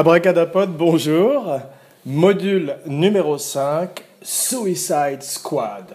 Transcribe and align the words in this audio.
Abracadapod, 0.00 0.70
bonjour. 0.78 1.58
Module 2.06 2.78
numéro 2.86 3.36
5, 3.36 4.02
Suicide 4.22 5.20
Squad. 5.20 5.94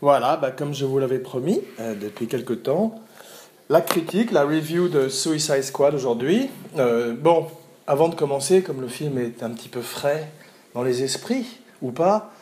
Voilà, 0.00 0.38
bah, 0.38 0.50
comme 0.50 0.72
je 0.72 0.86
vous 0.86 0.98
l'avais 0.98 1.18
promis 1.18 1.60
euh, 1.78 1.94
depuis 1.94 2.26
quelque 2.26 2.54
temps, 2.54 2.94
la 3.68 3.82
critique, 3.82 4.32
la 4.32 4.44
review 4.44 4.88
de 4.88 5.10
Suicide 5.10 5.62
Squad 5.62 5.94
aujourd'hui. 5.94 6.48
Euh, 6.78 7.12
bon, 7.12 7.48
avant 7.86 8.08
de 8.08 8.14
commencer, 8.14 8.62
comme 8.62 8.80
le 8.80 8.88
film 8.88 9.18
est 9.18 9.42
un 9.42 9.50
petit 9.50 9.68
peu 9.68 9.82
frais 9.82 10.26
dans 10.72 10.82
les 10.82 11.02
esprits, 11.02 11.58
ou 11.82 11.90
pas, 11.90 12.32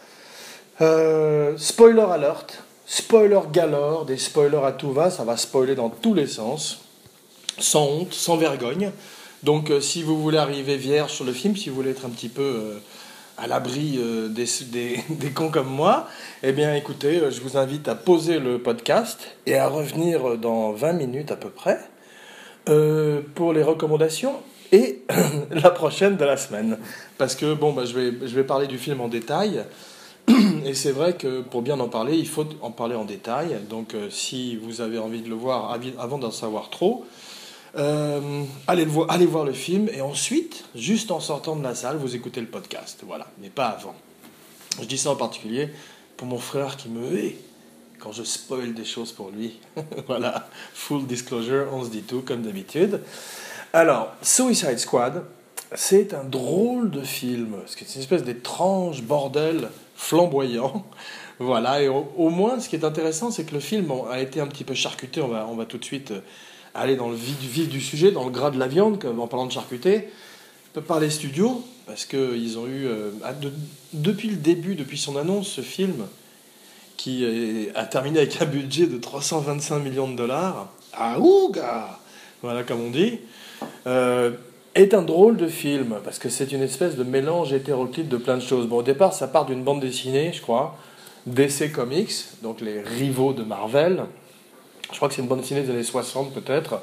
euh, 0.83 1.55
spoiler 1.57 2.07
alert, 2.13 2.63
spoiler 2.87 3.41
galore, 3.53 4.05
des 4.05 4.19
spoilers 4.19 4.65
à 4.65 4.71
tout 4.71 4.93
va, 4.93 5.11
ça 5.11 5.25
va 5.25 5.37
spoiler 5.37 5.75
dans 5.75 5.91
tous 5.91 6.15
les 6.15 6.29
sens, 6.29 6.83
sans 7.59 7.87
honte, 7.87 8.13
sans 8.13 8.37
vergogne. 8.37 8.93
Donc 9.43 9.71
euh, 9.71 9.81
si 9.81 10.03
vous 10.03 10.21
voulez 10.21 10.39
arriver 10.39 10.77
vierge 10.77 11.13
sur 11.13 11.25
le 11.25 11.33
film, 11.33 11.57
si 11.57 11.69
vous 11.69 11.75
voulez 11.75 11.91
être 11.91 12.07
un 12.07 12.11
petit 12.11 12.29
peu 12.29 12.43
euh, 12.43 12.79
à 13.39 13.47
l'abri 13.47 13.99
euh, 13.99 14.29
des, 14.29 14.47
des, 15.11 15.31
cons 15.31 15.51
comme 15.51 15.69
moi, 15.69 16.07
eh 16.43 16.53
bien 16.53 16.75
écoutez, 16.75 17.21
je 17.31 17.41
vous 17.41 17.57
invite 17.57 17.89
à 17.89 17.95
poser 17.95 18.39
le 18.39 18.59
podcast 18.59 19.19
et 19.47 19.57
à 19.57 19.67
revenir 19.67 20.39
dans 20.39 20.73
20 20.73 20.93
minutes 20.93 21.31
à 21.31 21.37
peu 21.37 21.51
près 21.51 21.79
pour 23.35 23.53
les 23.53 23.65
recommandations 23.65 24.37
et 24.71 25.03
la 25.51 25.71
prochaine 25.71 26.17
de 26.17 26.25
la 26.25 26.37
semaine. 26.37 26.79
Parce 27.19 27.35
que 27.35 27.55
bon, 27.55 27.73
bah, 27.73 27.85
je, 27.85 27.99
vais, 27.99 28.13
je 28.25 28.35
vais 28.37 28.45
parler 28.45 28.69
du 28.69 28.79
film 28.79 29.01
en 29.01 29.09
détail. 29.09 29.65
Et 30.65 30.75
c'est 30.75 30.93
vrai 30.93 31.15
que 31.15 31.41
pour 31.41 31.63
bien 31.63 31.81
en 31.81 31.89
parler, 31.89 32.17
il 32.17 32.29
faut 32.29 32.47
en 32.61 32.71
parler 32.71 32.95
en 32.95 33.05
détail. 33.05 33.57
Donc 33.69 33.97
si 34.11 34.55
vous 34.55 34.81
avez 34.81 35.01
envie 35.01 35.23
de 35.23 35.29
le 35.29 35.35
voir 35.35 35.77
avant 35.99 36.19
d'en 36.19 36.31
savoir 36.31 36.71
trop, 36.71 37.05
euh, 37.77 38.45
allez, 38.67 38.85
le 38.85 38.91
voir, 38.91 39.45
le 39.45 39.53
film 39.53 39.89
et 39.93 40.03
ensuite, 40.03 40.65
juste 40.75 41.11
en 41.11 41.21
sortant 41.21 41.57
de 41.57 41.63
la 41.63 41.75
salle, 41.75 41.97
vous 41.97 42.15
écoutez 42.15 42.41
le 42.41 42.47
podcast. 42.47 43.03
Voilà, 43.07 43.27
mais 43.41 43.49
pas 43.49 43.67
avant. 43.67 43.95
Je 44.81 44.87
dis 44.87 44.99
ça 44.99 45.11
en 45.11 45.17
particulier 45.17 45.71
pour 46.17 46.27
mon 46.27 46.39
frère 46.39 46.77
qui 46.77 46.89
me 46.89 47.17
hait 47.19 47.37
quand 47.99 48.13
je 48.13 48.25
spoil 48.25 48.75
des 48.75 48.85
choses 48.85 49.13
pour 49.13 49.31
lui. 49.31 49.59
voilà, 50.07 50.49
full 50.75 51.07
disclosure, 51.07 51.69
on 51.73 51.85
se 51.85 51.91
dit 51.91 52.03
tout 52.03 52.21
comme 52.21 52.43
d'habitude. 52.43 53.01
Alors, 53.73 54.13
Suicide 54.21 54.79
Squad, 54.79 55.25
c'est 55.75 56.13
un 56.13 56.25
drôle 56.25 56.91
de 56.91 57.03
film, 57.03 57.57
c'est 57.67 57.95
une 57.95 58.01
espèce 58.01 58.25
d'étrange 58.25 59.03
bordel 59.03 59.69
flamboyant. 59.97 60.85
Voilà, 61.39 61.83
et 61.83 61.89
au, 61.89 62.13
au 62.17 62.29
moins, 62.29 62.61
ce 62.61 62.69
qui 62.69 62.77
est 62.77 62.85
intéressant, 62.85 63.33
c'est 63.33 63.45
que 63.45 63.55
le 63.55 63.59
film 63.59 63.91
a 64.09 64.21
été 64.21 64.39
un 64.39 64.47
petit 64.47 64.63
peu 64.63 64.75
charcuté. 64.75 65.21
On 65.21 65.27
va, 65.27 65.49
on 65.51 65.57
va 65.57 65.65
tout 65.65 65.79
de 65.79 65.85
suite 65.85 66.13
aller 66.75 66.97
dans 66.97 67.09
le 67.11 67.17
vif, 67.17 67.69
du- 67.69 67.81
sujet, 67.81 68.11
dans 68.13 68.25
le 68.25 68.31
gras 68.31 68.51
de 68.51 68.59
la 68.59 68.67
viande, 68.67 68.99
comme 69.01 69.21
en 69.21 69.27
parlant 69.27 69.47
de 69.47 69.53
charcuter. 69.53 70.09
Par 70.89 71.01
les 71.01 71.11
studios, 71.11 71.63
parce 71.87 72.07
qu'ils 72.07 72.59
ont 72.59 72.67
eu, 72.67 72.87
euh, 72.87 73.11
de- 73.41 73.53
depuis 73.93 74.29
le 74.29 74.37
début, 74.37 74.75
depuis 74.75 74.97
son 74.97 75.17
annonce, 75.17 75.49
ce 75.49 75.61
film, 75.61 76.07
qui 76.97 77.27
a 77.75 77.85
terminé 77.85 78.21
avec 78.21 78.41
un 78.41 78.47
budget 78.47 78.87
de 78.87 78.97
325 78.97 79.81
millions 79.81 80.09
de 80.11 80.17
dollars, 80.17 80.69
ah 80.95 81.19
ouga 81.19 81.99
Voilà, 82.43 82.63
comme 82.63 82.81
on 82.81 82.91
dit. 82.91 83.19
Euh, 83.87 84.33
est 84.75 84.95
un 84.95 85.03
drôle 85.03 85.37
de 85.37 85.47
film 85.49 85.97
parce 86.05 86.19
que 86.19 86.29
c'est 86.29 86.51
une 86.53 86.63
espèce 86.63 86.97
de 86.97 87.05
mélange 87.05 87.53
hétéroclite 87.53 88.09
de 88.09 88.17
plein 88.17 88.37
de 88.37 88.43
choses. 88.43 88.67
Bon, 88.67 88.79
au 88.79 88.83
départ, 88.83 89.13
ça 89.13 89.29
part 89.29 89.45
d'une 89.47 89.63
bande 89.63 89.81
dessinée, 89.81 90.33
je 90.33 90.41
crois, 90.41 90.77
DC 91.27 91.71
Comics, 91.71 92.13
donc 92.43 92.61
les 92.61 92.81
rivaux 92.81 93.33
de 93.33 93.43
Marvel. 93.43 94.05
Je 94.93 94.97
crois 94.97 95.09
que 95.09 95.15
c'est 95.15 95.23
une 95.23 95.29
bande 95.29 95.41
dessinée 95.41 95.63
des 95.63 95.71
années 95.71 95.83
60 95.83 96.33
peut-être, 96.33 96.81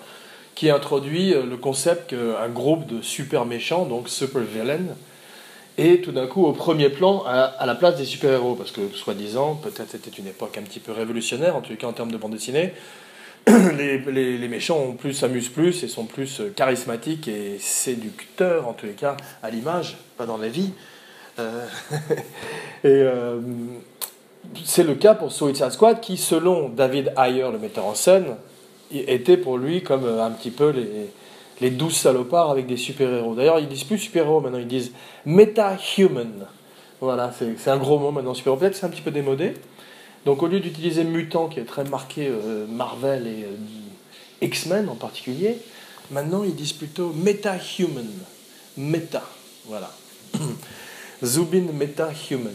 qui 0.56 0.70
introduit 0.70 1.34
euh, 1.34 1.46
le 1.46 1.58
concept 1.58 2.10
qu'un 2.10 2.50
groupe 2.50 2.88
de 2.88 3.02
super 3.02 3.46
méchants, 3.46 3.86
donc 3.86 4.10
super 4.10 4.42
villains, 4.42 4.96
est 5.78 6.04
tout 6.04 6.12
d'un 6.12 6.28
coup 6.28 6.46
au 6.46 6.52
premier 6.52 6.90
plan 6.90 7.24
à, 7.26 7.66
la 7.66 7.76
place 7.76 7.96
des 7.96 8.04
super-héros, 8.04 8.56
parce 8.56 8.72
que 8.72 8.82
soi-disant, 8.94 9.56
peut-être 9.56 9.92
c'était 9.92 10.10
une 10.10 10.28
époque 10.28 10.58
un 10.58 10.64
petit 10.64 10.82
peu 10.82 10.92
révolutionnaire, 10.92 11.56
en 11.56 11.62
tout 11.62 11.74
cas 11.76 11.88
en 11.88 11.94
termes 11.94 12.12
de 12.12 12.18
bande 12.18 12.34
dessinée, 12.34 12.74
les, 13.48 14.48
méchants 14.50 14.78
ont 14.78 14.94
plus, 14.94 15.14
s'amusent 15.14 15.50
plus 15.50 15.84
et 15.84 15.88
sont 15.88 16.06
plus 16.06 16.42
euh, 16.42 16.52
charismatiques 16.54 17.30
et 17.30 17.58
séducteurs, 17.60 18.68
en 18.68 18.74
tous 18.74 18.88
les 18.88 18.94
cas, 18.94 19.16
à 19.42 19.50
l'image, 19.50 19.98
pas 20.18 20.26
dans 20.26 20.38
la 20.38 20.50
vie. 20.50 20.74
Euh, 21.40 21.66
et 22.84 23.08
c'est 24.66 24.84
le 24.84 24.96
cas 24.96 25.16
pour 25.16 25.32
Suicide 25.32 25.72
Squad, 25.72 26.00
qui, 26.00 26.18
selon 26.18 26.70
David 26.70 27.14
Ayer, 27.18 27.50
le 27.52 27.60
metteur 27.60 27.86
en 27.86 27.96
scène, 27.96 28.36
était 28.92 29.38
pour 29.38 29.58
lui 29.58 29.84
comme 29.84 30.06
euh, 30.06 30.24
un 30.24 30.32
petit 30.32 30.52
peu 30.52 30.70
les, 30.70 31.10
les 31.62 31.70
douze 31.70 31.96
salopards 31.96 32.52
avec 32.52 32.66
des 32.66 32.78
super-héros. 32.78 33.36
D'ailleurs, 33.36 33.60
ils 33.60 33.68
disent 33.68 33.84
plus 33.84 33.98
super-héros 33.98 34.42
maintenant, 34.42 34.60
ils 34.60 34.68
disent 34.68 34.92
meta-human. 35.26 36.46
Voilà, 37.02 37.32
c'est 37.34 37.70
un 37.70 37.78
gros 37.78 37.98
mot 38.00 38.12
maintenant, 38.12 38.34
super-héros. 38.34 38.60
Peut-être 38.60 38.76
c'est 38.76 38.86
un 38.86 38.90
petit 38.90 39.02
peu 39.02 39.12
démodé. 39.12 39.54
Donc 40.26 40.44
au 40.44 40.48
lieu 40.48 40.60
d'utiliser 40.60 41.04
mutant, 41.04 41.48
qui 41.48 41.60
est 41.60 41.66
très 41.66 41.84
marqué 41.86 42.28
euh, 42.28 42.66
Marvel 42.68 43.28
et 43.28 43.44
euh, 43.44 44.46
X-Men 44.46 44.90
en 44.90 44.96
particulier, 44.96 45.58
maintenant 46.12 46.44
ils 46.44 46.56
disent 46.56 46.74
plutôt 46.74 47.14
meta-human. 47.14 48.08
Meta, 48.78 49.24
voilà. 49.66 49.92
Zubin 51.24 51.72
meta-human. 51.74 52.54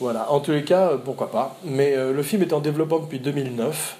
Voilà, 0.00 0.30
en 0.30 0.38
tous 0.38 0.52
les 0.52 0.62
cas, 0.62 0.92
euh, 0.92 0.96
pourquoi 0.96 1.30
pas. 1.30 1.56
Mais 1.64 1.96
euh, 1.96 2.12
le 2.12 2.22
film 2.22 2.42
est 2.42 2.52
en 2.52 2.60
développement 2.60 3.00
depuis 3.00 3.18
2009. 3.18 3.96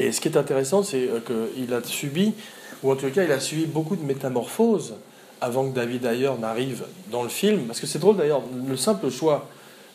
Et 0.00 0.10
ce 0.10 0.20
qui 0.20 0.26
est 0.26 0.36
intéressant, 0.36 0.82
c'est 0.82 1.08
euh, 1.08 1.20
qu'il 1.54 1.72
a 1.72 1.82
subi, 1.84 2.34
ou 2.82 2.90
en 2.90 2.96
tout 2.96 3.08
cas, 3.10 3.22
il 3.22 3.30
a 3.30 3.38
subi 3.38 3.66
beaucoup 3.66 3.94
de 3.94 4.04
métamorphoses 4.04 4.96
avant 5.40 5.68
que 5.70 5.74
David 5.74 6.04
Ayer 6.04 6.32
n'arrive 6.40 6.84
dans 7.12 7.22
le 7.22 7.28
film. 7.28 7.66
Parce 7.66 7.78
que 7.78 7.86
c'est 7.86 8.00
drôle 8.00 8.16
d'ailleurs, 8.16 8.42
le 8.68 8.76
simple 8.76 9.08
choix 9.08 9.46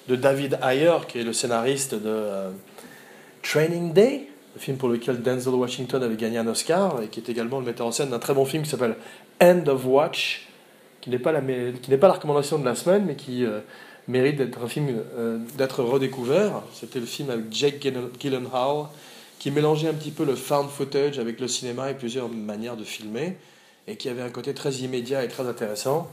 de 0.07 0.15
David 0.15 0.57
Ayer, 0.63 0.95
qui 1.09 1.19
est 1.19 1.23
le 1.23 1.33
scénariste 1.33 1.95
de 1.95 2.25
Training 3.41 3.91
Day, 3.91 4.27
le 4.55 4.61
film 4.61 4.77
pour 4.77 4.87
lequel 4.87 5.21
Denzel 5.21 5.53
Washington 5.53 6.01
avait 6.01 6.15
gagné 6.15 6.37
un 6.37 6.47
Oscar, 6.47 7.01
et 7.01 7.07
qui 7.07 7.19
est 7.19 7.27
également 7.29 7.59
le 7.59 7.65
metteur 7.65 7.87
en 7.87 7.91
scène 7.91 8.09
d'un 8.09 8.19
très 8.19 8.33
bon 8.33 8.45
film 8.45 8.63
qui 8.63 8.69
s'appelle 8.69 8.95
End 9.41 9.63
of 9.67 9.85
Watch, 9.85 10.47
qui 11.01 11.09
n'est 11.09 11.19
pas 11.19 11.33
la, 11.33 11.41
pas 11.41 12.07
la 12.07 12.13
recommandation 12.13 12.57
de 12.57 12.63
la 12.63 12.75
semaine, 12.75 13.03
mais 13.05 13.15
qui 13.15 13.45
mérite 14.07 14.37
d'être 14.37 14.63
un 14.63 14.67
film, 14.67 15.01
euh, 15.17 15.37
d'être 15.57 15.83
redécouvert. 15.83 16.61
C'était 16.73 16.99
le 16.99 17.05
film 17.05 17.29
avec 17.29 17.45
Jake 17.51 17.79
Gyllen- 17.81 18.09
Gyllenhaal, 18.19 18.87
qui 19.39 19.51
mélangeait 19.51 19.89
un 19.89 19.93
petit 19.93 20.11
peu 20.11 20.25
le 20.25 20.35
found 20.35 20.69
footage 20.69 21.19
avec 21.19 21.39
le 21.39 21.47
cinéma 21.47 21.91
et 21.91 21.93
plusieurs 21.93 22.29
manières 22.29 22.77
de 22.77 22.83
filmer, 22.83 23.37
et 23.87 23.97
qui 23.97 24.09
avait 24.09 24.21
un 24.21 24.29
côté 24.29 24.53
très 24.53 24.71
immédiat 24.75 25.23
et 25.23 25.27
très 25.27 25.47
intéressant, 25.47 26.09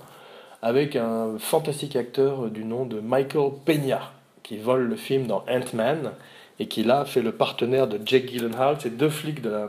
avec 0.62 0.97
un 0.97 1.39
fantastique 1.39 1.97
acteur 1.97 2.50
du 2.50 2.65
nom 2.65 2.84
de 2.84 3.00
Michael 3.00 3.53
Peña, 3.65 4.12
qui 4.43 4.59
vole 4.59 4.83
le 4.83 4.97
film 4.97 5.27
dans 5.27 5.45
Ant-Man, 5.49 6.12
et 6.59 6.67
qui 6.67 6.83
là 6.83 7.05
fait 7.05 7.23
le 7.23 7.33
partenaire 7.33 7.87
de 7.87 7.99
Jake 8.05 8.29
Gyllenhaal, 8.29 8.77
c'est 8.81 8.97
deux 8.97 9.09
flics 9.09 9.41
de 9.41 9.50
la, 9.50 9.69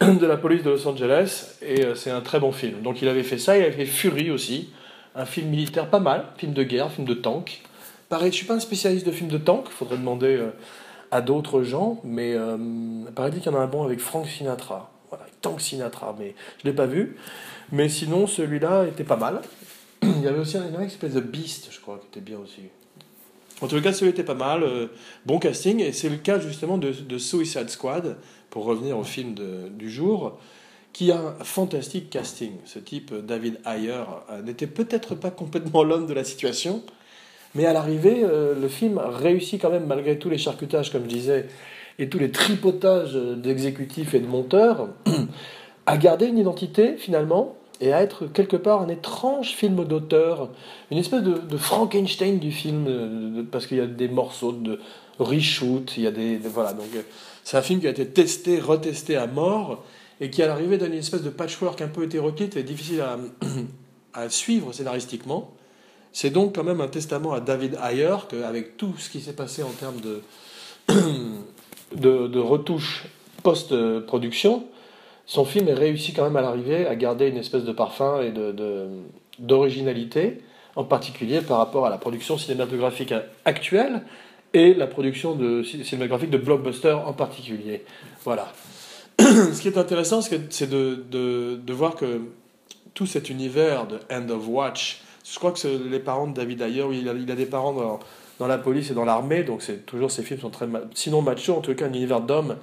de 0.12 0.26
la 0.26 0.36
police 0.36 0.62
de 0.62 0.70
Los 0.70 0.86
Angeles, 0.86 1.56
et 1.62 1.84
euh, 1.84 1.94
c'est 1.94 2.10
un 2.10 2.20
très 2.20 2.40
bon 2.40 2.52
film. 2.52 2.82
Donc 2.82 3.00
il 3.00 3.08
avait 3.08 3.22
fait 3.22 3.38
ça, 3.38 3.56
il 3.56 3.62
avait 3.62 3.72
fait 3.72 3.86
Fury 3.86 4.30
aussi, 4.30 4.70
un 5.14 5.26
film 5.26 5.48
militaire 5.48 5.88
pas 5.90 6.00
mal, 6.00 6.26
film 6.36 6.52
de 6.52 6.62
guerre, 6.62 6.90
film 6.90 7.06
de 7.06 7.14
tank. 7.14 7.62
Pareil, 8.08 8.30
je 8.30 8.36
suis 8.36 8.46
pas 8.46 8.54
un 8.54 8.60
spécialiste 8.60 9.06
de 9.06 9.12
films 9.12 9.30
de 9.30 9.38
tank, 9.38 9.68
faudrait 9.68 9.96
demander 9.96 10.36
euh, 10.36 10.50
à 11.10 11.20
d'autres 11.20 11.62
gens, 11.62 12.00
mais 12.04 12.34
euh, 12.34 12.56
paraît 13.14 13.30
qu'il 13.30 13.44
y 13.44 13.48
en 13.48 13.54
a 13.54 13.62
un 13.62 13.66
bon 13.66 13.84
avec 13.84 14.00
Frank 14.00 14.26
Sinatra. 14.26 14.90
Voilà, 15.08 15.26
Tank 15.40 15.60
Sinatra, 15.60 16.14
mais 16.18 16.34
je 16.62 16.68
l'ai 16.68 16.74
pas 16.74 16.86
vu. 16.86 17.16
Mais 17.70 17.88
sinon, 17.88 18.26
celui-là 18.26 18.86
était 18.86 19.04
pas 19.04 19.16
mal. 19.16 19.40
Il 20.02 20.22
y 20.22 20.26
avait 20.26 20.38
aussi 20.38 20.56
un 20.56 20.62
américain 20.62 20.86
qui 20.86 20.92
s'appelait 20.92 21.20
The 21.20 21.24
Beast, 21.24 21.68
je 21.70 21.80
crois, 21.80 21.98
qui 21.98 22.06
était 22.06 22.24
bien 22.24 22.38
aussi. 22.38 22.62
En 23.60 23.68
tout 23.68 23.80
cas, 23.80 23.92
celui 23.92 24.10
était 24.10 24.24
pas 24.24 24.34
mal, 24.34 24.62
euh, 24.62 24.88
bon 25.24 25.38
casting, 25.38 25.80
et 25.80 25.92
c'est 25.92 26.08
le 26.08 26.16
cas 26.16 26.40
justement 26.40 26.78
de, 26.78 26.90
de 26.90 27.18
Suicide 27.18 27.70
Squad, 27.70 28.16
pour 28.50 28.64
revenir 28.64 28.98
au 28.98 29.04
film 29.04 29.34
du 29.70 29.90
jour, 29.90 30.38
qui 30.92 31.10
a 31.10 31.18
un 31.18 31.44
fantastique 31.44 32.10
casting. 32.10 32.52
Ce 32.64 32.78
type, 32.78 33.14
David 33.14 33.58
Ayer, 33.66 34.04
euh, 34.30 34.42
n'était 34.42 34.66
peut-être 34.66 35.14
pas 35.14 35.30
complètement 35.30 35.82
l'homme 35.82 36.06
de 36.06 36.14
la 36.14 36.24
situation, 36.24 36.82
mais 37.54 37.66
à 37.66 37.72
l'arrivée, 37.72 38.22
euh, 38.24 38.54
le 38.58 38.68
film 38.68 38.98
réussit 38.98 39.60
quand 39.60 39.70
même, 39.70 39.86
malgré 39.86 40.18
tous 40.18 40.30
les 40.30 40.38
charcutages, 40.38 40.90
comme 40.90 41.04
je 41.04 41.08
disais, 41.08 41.46
et 41.98 42.08
tous 42.08 42.18
les 42.18 42.30
tripotages 42.30 43.14
d'exécutifs 43.14 44.14
et 44.14 44.20
de 44.20 44.26
monteurs, 44.26 44.88
à 45.86 45.96
garder 45.96 46.26
une 46.26 46.38
identité 46.38 46.96
finalement 46.96 47.56
et 47.80 47.92
à 47.92 48.02
être 48.02 48.26
quelque 48.26 48.56
part 48.56 48.80
un 48.80 48.88
étrange 48.88 49.54
film 49.54 49.84
d'auteur, 49.84 50.50
une 50.90 50.98
espèce 50.98 51.22
de, 51.22 51.34
de 51.34 51.56
Frankenstein 51.56 52.38
du 52.38 52.52
film, 52.52 52.86
euh, 52.86 53.42
parce 53.50 53.66
qu'il 53.66 53.78
y 53.78 53.80
a 53.80 53.86
des 53.86 54.08
morceaux 54.08 54.52
de 54.52 54.78
reshoot, 55.18 55.96
il 55.96 56.04
y 56.04 56.06
a 56.06 56.10
des, 56.10 56.36
voilà 56.38 56.72
donc 56.72 56.86
c'est 57.44 57.56
un 57.56 57.62
film 57.62 57.80
qui 57.80 57.86
a 57.86 57.90
été 57.90 58.06
testé, 58.06 58.60
retesté 58.60 59.16
à 59.16 59.26
mort 59.26 59.84
et 60.22 60.30
qui 60.30 60.40
à 60.40 60.46
l'arrivée 60.46 60.78
donne 60.78 60.92
une 60.92 61.00
espèce 61.00 61.22
de 61.22 61.30
patchwork 61.30 61.82
un 61.82 61.88
peu 61.88 62.04
hétéroclite 62.04 62.56
et 62.56 62.62
difficile 62.62 63.02
à, 64.14 64.28
suivre 64.28 64.72
scénaristiquement. 64.72 65.50
C'est 66.12 66.30
donc 66.30 66.54
quand 66.54 66.62
même 66.62 66.80
un 66.80 66.86
testament 66.86 67.32
à 67.32 67.40
David 67.40 67.76
Ayer 67.82 68.14
qu'avec 68.28 68.76
tout 68.76 68.94
ce 68.98 69.10
qui 69.10 69.20
s'est 69.20 69.32
passé 69.32 69.64
en 69.64 69.70
termes 69.70 70.00
de, 71.96 72.38
retouches 72.38 73.06
post-production, 73.42 74.64
son 75.26 75.44
film 75.44 75.66
est 75.66 75.74
réussi 75.74 76.12
quand 76.12 76.22
même 76.22 76.36
à 76.36 76.40
l'arrivée 76.40 76.86
à 76.86 76.94
garder 76.94 77.26
une 77.26 77.38
espèce 77.38 77.64
de 77.64 77.72
parfum 77.72 78.22
et 78.22 78.32
d'originalité, 79.40 80.40
en 80.76 80.84
particulier 80.84 81.40
par 81.40 81.58
rapport 81.58 81.84
à 81.84 81.90
la 81.90 81.98
production 81.98 82.38
cinématographique 82.38 83.12
actuelle 83.44 84.02
et 84.54 84.72
la 84.72 84.86
production 84.86 85.36
cinématographique 85.64 86.30
de 86.30 86.38
blockbuster 86.38 86.92
en 86.92 87.12
particulier. 87.12 87.84
Voilà. 88.22 88.52
Ce 89.18 89.60
qui 89.60 89.68
est 89.68 89.78
intéressant, 89.78 90.20
c'est 90.20 90.68
de, 90.68 91.72
voir 91.72 91.94
que 91.94 92.20
tout 92.94 93.06
cet 93.06 93.30
univers 93.30 93.86
de 93.86 93.98
End 94.10 94.28
of 94.30 94.48
Watch, 94.48 95.02
je 95.24 95.38
crois 95.38 95.52
que 95.52 95.88
les 95.88 96.00
parents 96.00 96.26
de 96.26 96.34
David 96.34 96.62
Ayer, 96.62 96.84
il 96.92 97.08
a, 97.08 97.34
des 97.34 97.46
parents 97.46 97.98
dans, 98.38 98.46
la 98.46 98.58
police 98.58 98.90
et 98.90 98.94
dans 98.94 99.04
l'armée, 99.04 99.44
donc 99.44 99.62
c'est 99.62 99.86
toujours 99.86 100.10
ces 100.10 100.22
films 100.22 100.40
sont 100.40 100.50
très, 100.50 100.66
sinon 100.94 101.22
macho, 101.22 101.54
en 101.54 101.60
tout 101.60 101.74
cas 101.74 101.86
un 101.86 101.92
univers 101.92 102.20
d'hommes 102.20 102.56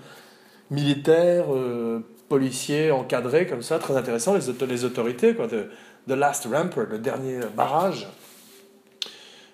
militaires, 0.70 1.46
euh, 1.54 2.00
policiers, 2.28 2.92
encadrés 2.92 3.48
comme 3.48 3.62
ça, 3.62 3.80
très 3.80 3.96
intéressant, 3.96 4.36
les, 4.36 4.84
autorités, 4.84 5.34
quoi, 5.34 5.48
de, 5.48 5.70
The 6.08 6.12
Last 6.12 6.48
Rampart, 6.52 6.88
le 6.90 7.00
dernier 7.00 7.40
barrage. 7.56 8.08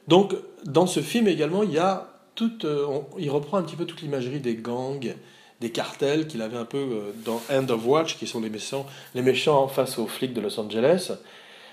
Donc 0.07 0.35
dans 0.65 0.87
ce 0.87 0.99
film 0.99 1.27
également, 1.27 1.63
il 1.63 1.77
euh, 1.77 2.85
il 3.17 3.29
reprend 3.29 3.57
un 3.57 3.63
petit 3.63 3.75
peu 3.75 3.85
toute 3.85 4.01
l'imagerie 4.01 4.39
des 4.39 4.55
gangs, 4.55 5.15
des 5.65 5.71
cartels 5.71 6.27
qu'il 6.27 6.43
avait 6.43 6.57
un 6.57 6.65
peu 6.65 6.77
euh, 6.77 7.11
dans 7.25 7.41
End 7.51 7.67
of 7.69 7.87
Watch, 7.87 8.19
qui 8.19 8.27
sont 8.27 8.39
les 8.39 8.51
méchants, 8.51 8.85
les 9.15 9.23
méchants 9.23 9.67
face 9.67 9.97
aux 9.97 10.05
flics 10.05 10.31
de 10.31 10.39
Los 10.39 10.59
Angeles. 10.59 11.11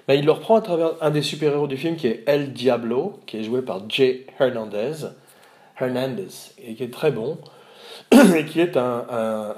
Mais 0.08 0.18
il 0.18 0.24
le 0.24 0.32
reprend 0.32 0.56
à 0.56 0.62
travers 0.62 0.92
un 1.02 1.10
des 1.10 1.20
super-héros 1.20 1.66
du 1.66 1.76
film 1.76 1.96
qui 1.96 2.06
est 2.06 2.24
El 2.26 2.54
Diablo, 2.54 3.20
qui 3.26 3.36
est 3.36 3.44
joué 3.44 3.60
par 3.60 3.82
Jay 3.90 4.26
Hernandez, 4.40 5.08
Hernandez 5.78 6.32
et 6.66 6.74
qui 6.74 6.84
est 6.84 6.90
très 6.90 7.10
bon, 7.10 7.36
et 8.12 8.46
qui 8.46 8.60
est 8.60 8.78
un, 8.78 9.04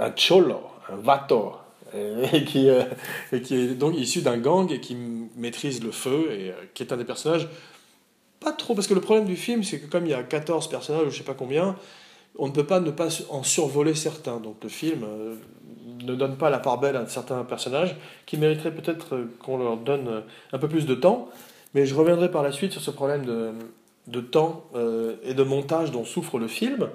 un, 0.01 0.13
cholo, 0.17 0.63
un 0.93 0.97
vato, 0.97 1.53
et 2.33 2.45
qui, 2.45 2.69
euh, 2.69 2.83
et 3.31 3.41
qui 3.41 3.55
est 3.55 3.69
donc 3.69 3.97
issu 3.97 4.23
d'un 4.23 4.39
gang 4.39 4.71
et 4.73 4.81
qui 4.81 4.97
maîtrise 5.37 5.81
le 5.81 5.93
feu, 5.93 6.29
et 6.33 6.53
qui 6.75 6.83
est 6.83 6.93
un 6.93 6.97
des 6.97 7.05
personnages 7.05 7.49
pas 8.41 8.53
trop, 8.53 8.75
parce 8.75 8.89
que 8.89 8.95
le 8.95 9.01
problème 9.01 9.27
du 9.27 9.37
film, 9.37 9.63
c'est 9.63 9.79
que 9.79 9.87
comme 9.87 10.07
il 10.07 10.11
y 10.11 10.15
a 10.15 10.25
14 10.25 10.69
personnages, 10.69 11.09
je 11.11 11.19
sais 11.19 11.25
pas 11.25 11.35
combien, 11.35 11.77
on 12.39 12.49
ne 12.49 12.53
peut 12.53 12.67
pas 12.67 12.81
ne 12.81 12.91
pas 12.91 13.09
en 13.31 13.43
survoler 13.43 13.95
certains. 13.95 14.39
Donc 14.39 14.57
le 14.63 14.69
film 14.69 15.05
euh, 15.05 15.35
ne 16.05 16.15
donne 16.15 16.37
pas 16.37 16.51
la 16.51 16.59
part 16.59 16.79
belle 16.79 16.97
à 16.97 17.07
certains 17.07 17.43
personnages 17.45 17.97
qui 18.27 18.37
mériteraient 18.37 18.75
peut-être 18.75 19.15
euh, 19.15 19.25
qu'on 19.41 19.59
leur 19.59 19.77
donne 19.77 20.09
euh, 20.09 20.21
un 20.53 20.59
peu 20.59 20.69
plus 20.69 20.87
de 20.87 20.95
temps. 20.95 21.29
Mais 21.75 21.87
je 21.87 21.95
reviendrai 21.95 22.31
par 22.31 22.43
la 22.43 22.53
suite 22.53 22.73
sur 22.73 22.81
ce 22.81 22.91
problème 22.91 23.25
de, 23.25 23.51
de 24.07 24.21
temps 24.21 24.63
et 25.25 25.35
de 25.35 25.43
montage 25.43 25.91
dont 25.91 26.05
souffre 26.05 26.39
le 26.39 26.47
film. 26.47 26.89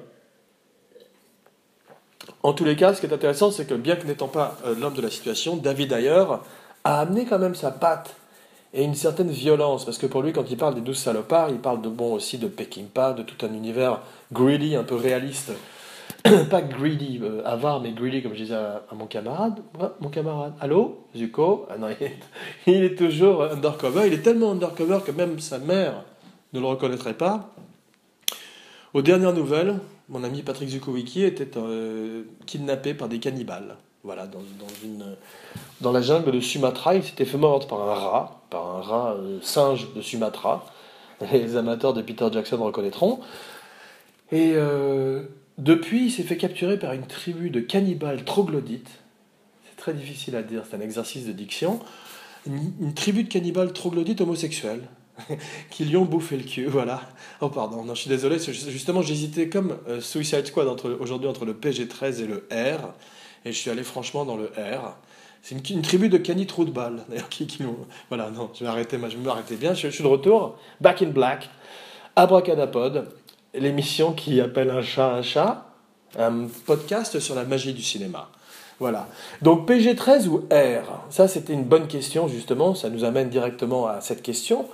En 2.44 2.54
tous 2.54 2.64
les 2.64 2.78
cas, 2.78 2.94
ce 2.94 3.02
qui 3.02 3.08
est 3.08 3.14
intéressant, 3.14 3.52
c'est 3.52 3.66
que 3.66 3.74
bien 3.74 3.98
que 3.98 4.08
n'étant 4.08 4.30
pas 4.30 4.58
l'homme 4.80 4.94
de 4.94 5.02
la 5.02 5.10
situation, 5.10 5.58
David 5.58 5.92
Ayer 5.92 6.24
a 6.86 7.02
amené 7.02 7.26
quand 7.26 7.40
même 7.40 7.56
sa 7.56 7.72
patte 7.72 8.16
et 8.74 8.84
une 8.84 8.96
certaine 8.96 9.32
violence, 9.32 9.86
parce 9.86 9.98
que 9.98 10.06
pour 10.06 10.22
lui, 10.22 10.32
quand 10.32 10.50
il 10.50 10.58
parle 10.58 10.76
des 10.76 10.82
douze 10.82 10.98
salopards, 10.98 11.50
il 11.50 11.58
parle 11.58 11.82
de 11.82 11.90
bon 11.90 12.14
aussi 12.14 12.38
de 12.38 12.48
Peckinpah, 12.48 13.14
de 13.14 13.24
tout 13.24 13.44
un 13.46 13.52
univers 13.54 14.02
greedy, 14.32 14.76
un 14.76 14.84
peu 14.84 14.96
réaliste. 14.96 15.52
Pas 16.50 16.62
greedy, 16.62 17.20
euh, 17.24 17.42
avare, 17.46 17.82
mais 17.82 17.92
greedy, 17.94 18.22
comme 18.22 18.34
je 18.34 18.44
disais 18.44 18.56
à, 18.56 18.84
mon 18.94 19.08
camarade. 19.08 19.60
mon 20.00 20.10
camarade, 20.10 20.54
allô? 20.60 21.06
Zuko? 21.16 21.66
Ah 21.70 21.78
non, 21.78 21.88
il 22.68 22.84
est, 22.84 22.96
toujours 22.98 23.44
undercover. 23.44 24.06
Il 24.06 24.14
est 24.14 24.22
tellement 24.22 24.52
undercover 24.52 25.00
que 25.06 25.12
même 25.12 25.40
sa 25.40 25.58
mère 25.58 26.04
ne 26.54 26.60
le 26.60 26.66
reconnaîtrait 26.66 27.14
pas. 27.16 27.52
Aux 28.94 29.02
dernières 29.02 29.34
nouvelles, 29.34 29.80
mon 30.10 30.24
ami 30.24 30.42
Patrick 30.44 30.70
Zukowicki 30.70 31.24
était 31.24 31.58
euh, 31.58 32.24
kidnappé 32.46 32.94
par 32.94 33.08
des 33.08 33.20
cannibales. 33.20 33.78
Voilà, 34.04 34.28
dans, 34.28 34.40
une, 34.84 35.18
dans 35.82 35.92
la 35.92 36.02
jungle 36.02 36.32
de 36.32 36.40
Sumatra, 36.40 36.96
il 36.96 37.04
s'était 37.04 37.26
fait 37.26 37.38
mordre 37.38 37.68
par 37.68 37.82
un 37.82 37.94
rat, 37.94 38.42
par 38.50 38.66
un 38.68 38.82
rat 38.82 39.14
euh, 39.16 39.40
singe 39.42 39.94
de 39.94 40.02
Sumatra. 40.02 40.66
Les 41.34 41.58
amateurs 41.58 41.94
de 41.94 42.02
Peter 42.02 42.28
Jackson 42.32 42.64
reconnaîtront. 42.64 43.20
Et 44.32 44.54
euh, 44.56 45.24
depuis, 45.58 46.06
il 46.06 46.12
s'est 46.12 46.24
fait 46.24 46.38
capturer 46.38 46.80
par 46.80 46.94
une 46.94 47.08
tribu 47.08 47.50
de 47.50 47.60
cannibales 47.60 48.24
troglodytes. 48.24 48.90
C'est 49.70 49.76
très 49.76 49.94
difficile 49.94 50.38
à 50.38 50.44
dire, 50.44 50.64
c'est 50.70 50.78
un 50.78 50.82
exercice 50.82 51.26
de 51.26 51.34
diction. 51.34 51.82
Une, 52.46 52.94
tribu 52.94 53.24
de 53.24 53.30
cannibales 53.30 53.74
troglodytes 53.74 54.22
homosexuels 54.22 54.88
qui 55.70 55.84
lui 55.84 55.98
ont 55.98 56.06
bouffé 56.06 56.38
le 56.38 56.44
cul, 56.44 56.68
voilà. 56.68 57.02
Oh 57.42 57.50
pardon, 57.50 57.86
je 57.94 58.00
suis 58.00 58.10
désolé, 58.10 58.38
justement 58.40 59.02
j'hésitais 59.02 59.50
comme 59.50 59.76
euh, 59.90 60.00
Suicide 60.00 60.48
Squad 60.48 60.68
aujourd'hui 61.02 61.28
entre 61.28 61.44
le 61.44 61.54
PG-13 61.54 62.24
et 62.24 62.28
le 62.28 62.48
R 62.50 62.94
et 63.46 63.52
je 63.52 63.58
suis 63.58 63.70
allé 63.70 63.84
franchement 63.84 64.26
dans 64.26 64.38
le 64.38 64.46
R. 64.46 64.96
C'est 65.42 65.56
une, 65.70 65.82
tribu 65.82 66.10
de 66.10 66.18
de 66.18 66.72
balles, 66.72 67.04
d'ailleurs, 67.10 67.30
qui, 67.30 67.48
qui 67.48 67.64
Voilà, 68.10 68.30
non, 68.30 68.50
je 68.54 68.64
vais 68.64 68.70
arrêter, 68.70 68.98
je 68.98 69.18
vais 69.18 69.24
m'arrêter 69.24 69.56
bien, 69.56 69.74
je, 69.74 69.88
suis 69.88 70.04
de 70.04 70.08
retour, 70.08 70.58
Back 70.82 71.02
in 71.02 71.10
Black, 71.10 71.50
Abracadapod, 72.16 73.08
l'émission 73.54 74.14
qui 74.14 74.42
appelle 74.42 74.70
un 74.70 74.82
chat 74.82 75.14
un 75.14 75.22
chat, 75.22 75.66
un 76.18 76.48
podcast 76.66 77.20
sur 77.20 77.36
la 77.36 77.46
magie 77.46 77.74
du 77.74 77.82
cinéma. 77.82 78.30
Voilà. 78.80 79.08
Donc 79.42 79.70
PG13 79.70 80.28
ou 80.28 80.48
R? 80.52 81.04
Ça, 81.10 81.28
c'était 81.28 81.54
une 81.54 81.66
bonne 81.66 81.88
question, 81.88 82.28
justement. 82.28 82.76
Ça 82.76 82.90
nous 82.90 83.04
amène 83.04 83.30
directement 83.30 83.88
à 83.88 84.00
cette 84.00 84.22
question. 84.22 84.68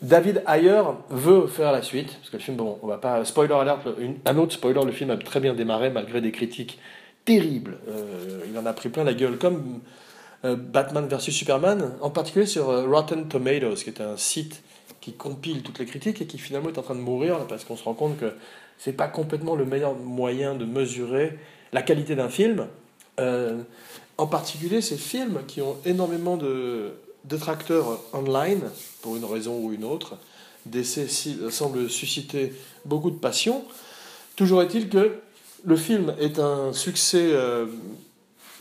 David 0.00 0.42
Ayer 0.46 0.82
veut 1.10 1.46
faire 1.46 1.70
la 1.70 1.82
suite, 1.82 2.16
parce 2.16 2.30
que 2.30 2.36
le 2.38 2.42
film, 2.42 2.56
bon, 2.56 2.78
on 2.82 2.86
va 2.86 2.96
pas. 2.96 3.24
Spoiler 3.26 3.54
alert, 3.54 3.80
un 4.24 4.38
autre 4.38 4.54
spoiler, 4.54 4.80
le 4.84 4.92
film 4.92 5.10
a 5.10 5.18
très 5.18 5.38
bien 5.38 5.52
démarré 5.52 5.90
malgré 5.90 6.22
des 6.22 6.32
critiques 6.32 6.78
terrible. 7.24 7.78
Euh, 7.88 8.40
il 8.48 8.58
en 8.58 8.66
a 8.66 8.72
pris 8.72 8.88
plein 8.88 9.04
la 9.04 9.14
gueule, 9.14 9.38
comme 9.38 9.80
euh, 10.44 10.56
Batman 10.56 11.06
vs 11.08 11.30
Superman, 11.30 11.92
en 12.00 12.10
particulier 12.10 12.46
sur 12.46 12.70
euh, 12.70 12.86
Rotten 12.88 13.28
Tomatoes, 13.28 13.76
qui 13.76 13.90
est 13.90 14.00
un 14.00 14.16
site 14.16 14.62
qui 15.00 15.12
compile 15.12 15.62
toutes 15.62 15.78
les 15.78 15.86
critiques 15.86 16.20
et 16.20 16.26
qui 16.26 16.38
finalement 16.38 16.68
est 16.68 16.78
en 16.78 16.82
train 16.82 16.94
de 16.94 17.00
mourir 17.00 17.46
parce 17.48 17.64
qu'on 17.64 17.76
se 17.76 17.84
rend 17.84 17.94
compte 17.94 18.18
que 18.18 18.32
c'est 18.78 18.92
pas 18.92 19.08
complètement 19.08 19.54
le 19.54 19.64
meilleur 19.64 19.94
moyen 19.94 20.54
de 20.54 20.64
mesurer 20.64 21.38
la 21.72 21.82
qualité 21.82 22.16
d'un 22.16 22.28
film. 22.28 22.66
en 23.18 24.26
particulier 24.26 24.82
ces 24.82 24.96
films 24.96 25.40
qui 25.46 25.62
ont 25.62 25.76
énormément 25.86 26.36
de 26.36 26.92
détracteurs 27.24 28.00
online, 28.12 28.62
pour 29.00 29.16
une 29.16 29.24
raison 29.24 29.58
ou 29.58 29.72
une 29.72 29.84
autre, 29.84 30.18
d'essais 30.66 31.06
semblent 31.50 31.88
susciter 31.88 32.52
beaucoup 32.84 33.10
de 33.10 33.18
passion. 33.18 33.64
Toujours 34.36 34.62
est-il 34.62 34.88
que 34.88 35.20
le 35.64 35.76
film 35.76 36.14
est 36.20 36.38
un 36.38 36.72
succès 36.72 37.30
euh, 37.32 37.66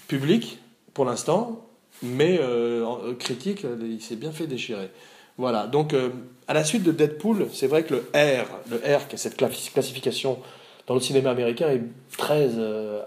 public 0.08 0.60
pour 0.94 1.06
l'instant, 1.06 1.66
mais 2.02 2.40
euh, 2.42 3.14
critique, 3.16 3.66
il 3.82 4.02
s'est 4.02 4.16
bien 4.16 4.32
fait 4.32 4.48
déchirer. 4.48 4.90
Voilà, 5.38 5.68
donc 5.68 5.94
euh, 5.94 6.10
à 6.48 6.54
la 6.54 6.64
suite 6.64 6.84
de 6.84 6.92
Deadpool, 6.92 7.48
c'est 7.54 7.68
vrai 7.68 7.84
que 7.84 7.96
le 7.96 8.00
R, 8.14 8.46
le 8.70 8.78
R, 8.78 9.08
qui 9.08 9.16
est 9.16 9.18
cette 9.18 9.38
classification 9.38 10.40
dans 10.88 10.96
le 10.96 11.00
cinéma 11.00 11.30
américain, 11.30 11.70
est 11.70 11.84
très 12.18 12.50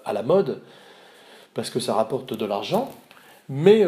à 0.04 0.12
la 0.12 0.22
mode, 0.22 0.62
parce 1.52 1.68
que 1.68 1.80
ça 1.80 1.94
rapporte 1.94 2.32
de 2.32 2.46
l'argent. 2.46 2.90
Mais 3.48 3.84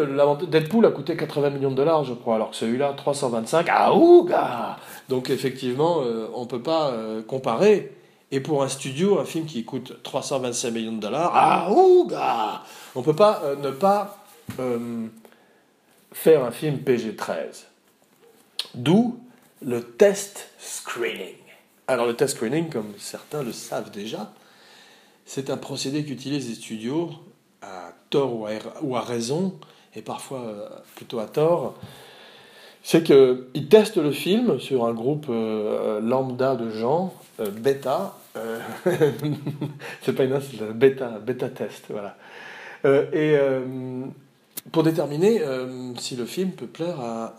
Deadpool 0.49 0.84
a 0.84 0.90
coûté 0.90 1.16
80 1.16 1.50
millions 1.50 1.70
de 1.70 1.76
dollars, 1.76 2.04
je 2.04 2.12
crois, 2.12 2.34
alors 2.34 2.50
que 2.50 2.56
celui-là, 2.56 2.92
325. 2.96 3.66
Ah 3.70 3.94
ouga 3.94 4.76
Donc 5.08 5.30
effectivement, 5.30 6.02
on 6.34 6.42
ne 6.42 6.46
peut 6.46 6.61
pas 6.61 6.92
comparer. 7.28 7.92
Et 8.34 8.40
pour 8.40 8.64
un 8.64 8.68
studio, 8.68 9.20
un 9.20 9.24
film 9.24 9.46
qui 9.46 9.64
coûte 9.64 10.02
325 10.02 10.72
millions 10.72 10.90
de 10.90 11.00
dollars, 11.00 11.30
ah 11.36 11.70
ouga 11.70 12.64
On 12.96 12.98
ne 12.98 13.04
peut 13.04 13.14
pas 13.14 13.40
euh, 13.44 13.54
ne 13.54 13.70
pas 13.70 14.24
euh, 14.58 15.06
faire 16.10 16.42
un 16.42 16.50
film 16.50 16.78
PG-13. 16.78 17.66
D'où 18.74 19.20
le 19.62 19.84
test 19.84 20.48
screening. 20.58 21.36
Alors 21.86 22.06
le 22.06 22.16
test 22.16 22.34
screening, 22.34 22.70
comme 22.70 22.94
certains 22.98 23.44
le 23.44 23.52
savent 23.52 23.92
déjà, 23.92 24.32
c'est 25.24 25.48
un 25.48 25.56
procédé 25.56 26.04
qu'utilisent 26.04 26.48
les 26.48 26.56
studios 26.56 27.10
à 27.62 27.92
tort 28.10 28.34
ou 28.82 28.96
à, 28.96 29.00
raison, 29.00 29.56
et 29.94 30.02
parfois 30.02 30.40
euh, 30.40 30.68
plutôt 30.96 31.20
à 31.20 31.28
tort. 31.28 31.78
C'est 32.84 33.02
qu'ils 33.02 33.66
testent 33.68 33.96
le 33.96 34.12
film 34.12 34.60
sur 34.60 34.84
un 34.84 34.92
groupe 34.92 35.26
lambda 35.28 36.54
de 36.54 36.70
gens, 36.70 37.14
bêta, 37.38 38.14
euh, 38.36 38.58
c'est 40.02 40.12
pas 40.12 40.24
une 40.24 40.32
insulte, 40.32 40.62
bêta, 40.72 41.18
bêta 41.20 41.48
test, 41.48 41.86
voilà. 41.88 42.16
Euh, 42.84 43.06
et 43.12 43.36
euh, 43.38 43.60
pour 44.72 44.82
déterminer 44.82 45.40
si 45.98 46.16
le 46.16 46.24
film 46.24 46.50
peut 46.52 46.66
plaire 46.66 47.00
à 47.00 47.36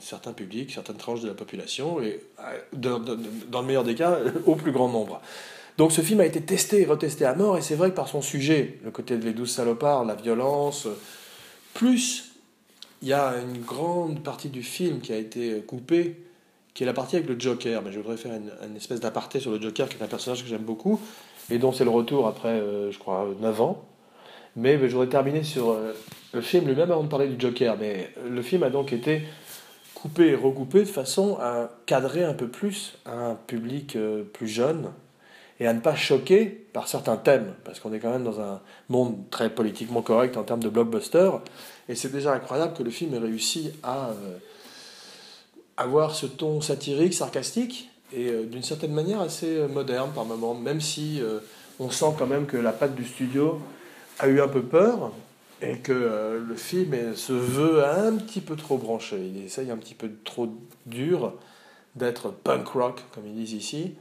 certains 0.00 0.32
publics, 0.32 0.70
certaines 0.72 0.96
tranches 0.96 1.20
de 1.22 1.28
la 1.28 1.34
population, 1.34 2.00
et 2.00 2.20
dans 2.72 2.98
le 2.98 3.66
meilleur 3.66 3.84
des 3.84 3.94
cas, 3.94 4.18
au 4.46 4.54
plus 4.54 4.72
grand 4.72 4.88
nombre. 4.88 5.20
Donc 5.76 5.92
ce 5.92 6.00
film 6.00 6.20
a 6.20 6.26
été 6.26 6.40
testé 6.40 6.82
et 6.82 6.86
retesté 6.86 7.24
à 7.24 7.34
mort, 7.34 7.58
et 7.58 7.62
c'est 7.62 7.74
vrai 7.74 7.90
que 7.90 7.96
par 7.96 8.08
son 8.08 8.22
sujet, 8.22 8.78
le 8.84 8.90
côté 8.90 9.16
de 9.16 9.24
Les 9.24 9.32
Douze 9.32 9.50
Salopards, 9.50 10.04
la 10.04 10.14
violence, 10.14 10.88
plus 11.74 12.27
il 13.02 13.08
y 13.08 13.12
a 13.12 13.34
une 13.40 13.62
grande 13.62 14.22
partie 14.22 14.48
du 14.48 14.62
film 14.62 15.00
qui 15.00 15.12
a 15.12 15.16
été 15.16 15.60
coupée 15.66 16.16
qui 16.78 16.84
est 16.84 16.86
la 16.86 16.92
partie 16.92 17.16
avec 17.16 17.28
le 17.28 17.34
Joker. 17.36 17.82
Mais 17.82 17.90
je 17.90 17.98
voudrais 17.98 18.16
faire 18.16 18.30
une, 18.34 18.76
espèce 18.76 19.00
d'aparté 19.00 19.40
sur 19.40 19.50
le 19.50 19.60
Joker, 19.60 19.88
qui 19.88 19.96
est 19.96 20.02
un 20.04 20.06
personnage 20.06 20.44
que 20.44 20.48
j'aime 20.48 20.62
beaucoup, 20.62 21.00
et 21.50 21.58
dont 21.58 21.72
c'est 21.72 21.82
le 21.82 21.90
retour 21.90 22.28
après, 22.28 22.50
euh, 22.50 22.92
je 22.92 22.98
crois, 23.00 23.26
9 23.40 23.60
ans. 23.60 23.84
Mais, 24.54 24.78
je 24.78 24.92
voudrais 24.92 25.08
terminer 25.08 25.42
sur 25.42 25.70
euh, 25.70 25.92
le 26.32 26.40
film 26.40 26.68
lui-même 26.68 26.92
avant 26.92 27.02
de 27.02 27.08
parler 27.08 27.26
du 27.26 27.34
Joker. 27.36 27.76
Mais 27.80 28.12
le 28.24 28.42
film 28.42 28.62
a 28.62 28.70
donc 28.70 28.92
été 28.92 29.22
coupé 29.92 30.28
et 30.28 30.34
recoupé 30.36 30.82
de 30.82 30.84
façon 30.84 31.36
à 31.40 31.68
cadrer 31.86 32.22
un 32.22 32.34
peu 32.34 32.46
plus 32.46 32.96
un 33.06 33.36
public 33.48 33.96
euh, 33.96 34.22
plus 34.22 34.46
jeune 34.46 34.92
et 35.58 35.66
à 35.66 35.72
ne 35.72 35.80
pas 35.80 35.96
choquer 35.96 36.44
par 36.72 36.86
certains 36.86 37.16
thèmes, 37.16 37.54
parce 37.64 37.80
qu'on 37.80 37.92
est 37.92 37.98
quand 37.98 38.12
même 38.12 38.22
dans 38.22 38.40
un 38.40 38.60
monde 38.88 39.16
très 39.30 39.50
politiquement 39.50 40.02
correct 40.02 40.36
en 40.36 40.44
termes 40.44 40.62
de 40.62 40.68
blockbuster, 40.68 41.30
et 41.88 41.94
c'est 41.94 42.12
déjà 42.12 42.32
incroyable 42.32 42.74
que 42.74 42.82
le 42.82 42.90
film 42.90 43.14
ait 43.14 43.18
réussi 43.18 43.72
à 43.82 44.08
euh, 44.08 44.38
avoir 45.76 46.14
ce 46.14 46.26
ton 46.26 46.60
satirique, 46.60 47.14
sarcastique, 47.14 47.90
et 48.12 48.28
euh, 48.28 48.44
d'une 48.44 48.62
certaine 48.62 48.92
manière 48.92 49.20
assez 49.20 49.66
moderne 49.68 50.10
par 50.14 50.24
moments, 50.24 50.54
même 50.54 50.80
si 50.80 51.22
on 51.78 51.90
sent 51.90 52.14
quand 52.18 52.26
même 52.26 52.46
que 52.46 52.56
la 52.56 52.72
patte 52.72 52.94
du 52.94 53.04
studio 53.04 53.60
a 54.18 54.28
eu 54.28 54.40
un 54.40 54.48
peu 54.48 54.62
peur, 54.62 55.12
et 55.60 55.78
que 55.78 55.92
euh, 55.92 56.40
le 56.46 56.54
film 56.54 57.14
se 57.14 57.32
veut 57.32 57.84
un 57.84 58.16
petit 58.16 58.40
peu 58.40 58.56
trop 58.56 58.78
branché. 58.78 59.18
Il 59.18 59.44
essaye 59.44 59.70
un 59.70 59.76
petit 59.76 59.94
peu 59.94 60.10
trop 60.24 60.48
dur 60.86 61.34
d'être 61.96 62.30
punk 62.30 62.68
rock, 62.68 63.02
comme 63.12 63.26
ils 63.26 63.34
disent 63.34 63.52
ici, 63.52 63.94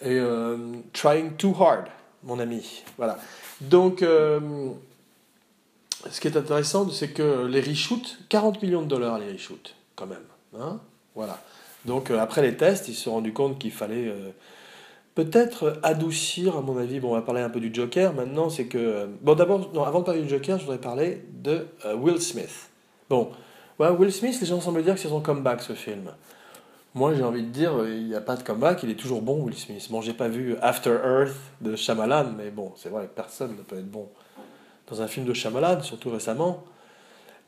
et 0.00 0.18
euh, 0.18 0.56
trying 0.92 1.32
too 1.32 1.54
hard, 1.58 1.86
mon 2.22 2.38
ami. 2.38 2.84
Voilà. 2.98 3.18
Donc, 3.60 4.02
euh, 4.02 4.40
ce 6.10 6.20
qui 6.20 6.28
est 6.28 6.36
intéressant, 6.36 6.88
c'est 6.90 7.08
que 7.08 7.46
les 7.46 7.60
reshoots, 7.60 8.18
40 8.28 8.62
millions 8.62 8.82
de 8.82 8.88
dollars 8.88 9.18
les 9.18 9.32
reshoots, 9.32 9.74
quand 9.94 10.06
même. 10.06 10.18
Hein 10.58 10.80
voilà. 11.14 11.38
Donc, 11.84 12.10
après 12.10 12.42
les 12.42 12.56
tests, 12.56 12.88
ils 12.88 12.94
se 12.94 13.04
sont 13.04 13.12
rendus 13.12 13.32
compte 13.32 13.58
qu'il 13.58 13.70
fallait 13.70 14.12
peut-être 15.16 15.80
adoucir, 15.82 16.56
à 16.56 16.60
mon 16.60 16.76
avis, 16.76 17.00
bon, 17.00 17.10
on 17.10 17.14
va 17.14 17.22
parler 17.22 17.40
un 17.40 17.48
peu 17.48 17.58
du 17.58 17.74
Joker 17.74 18.12
maintenant, 18.12 18.50
c'est 18.50 18.66
que... 18.66 19.08
Bon, 19.22 19.34
d'abord, 19.34 19.70
avant 19.84 20.00
de 20.00 20.04
parler 20.04 20.20
du 20.22 20.28
Joker, 20.28 20.58
je 20.58 20.64
voudrais 20.64 20.80
parler 20.80 21.24
de 21.32 21.66
euh, 21.86 21.96
Will 21.96 22.20
Smith. 22.20 22.70
Bon, 23.08 23.30
Will 23.80 24.12
Smith, 24.12 24.38
les 24.40 24.46
gens 24.46 24.60
semblent 24.60 24.82
dire 24.84 24.94
que 24.94 25.00
c'est 25.00 25.08
son 25.08 25.22
comeback, 25.22 25.62
ce 25.62 25.72
film. 25.72 26.12
Moi, 26.94 27.14
j'ai 27.14 27.24
envie 27.24 27.42
de 27.42 27.48
dire, 27.48 27.74
euh, 27.74 27.90
il 27.90 28.08
n'y 28.08 28.14
a 28.14 28.20
pas 28.20 28.36
de 28.36 28.42
comeback, 28.42 28.82
il 28.82 28.90
est 28.90 28.94
toujours 28.94 29.22
bon, 29.22 29.42
Will 29.42 29.56
Smith. 29.56 29.86
Bon, 29.90 30.02
j'ai 30.02 30.12
pas 30.12 30.28
vu 30.28 30.54
After 30.60 30.98
Earth 31.02 31.36
de 31.62 31.76
Shyamalan, 31.76 32.32
mais 32.36 32.50
bon, 32.50 32.72
c'est 32.76 32.90
vrai, 32.90 33.08
personne 33.12 33.56
ne 33.56 33.62
peut 33.62 33.78
être 33.78 33.90
bon 33.90 34.08
dans 34.88 35.02
un 35.02 35.08
film 35.08 35.26
de 35.26 35.34
Shyamalan, 35.34 35.82
surtout 35.82 36.10
récemment. 36.10 36.64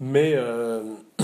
Mais 0.01 0.35
euh, 0.35 0.83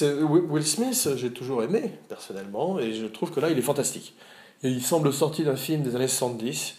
Will 0.00 0.66
Smith, 0.66 1.08
j'ai 1.16 1.30
toujours 1.30 1.62
aimé, 1.62 1.92
personnellement, 2.08 2.78
et 2.78 2.92
je 2.92 3.06
trouve 3.06 3.30
que 3.30 3.40
là, 3.40 3.50
il 3.50 3.58
est 3.58 3.62
fantastique 3.62 4.14
il 4.62 4.82
semble 4.82 5.12
sorti 5.12 5.44
d'un 5.44 5.56
film 5.56 5.82
des 5.82 5.96
années 5.96 6.08
70. 6.08 6.76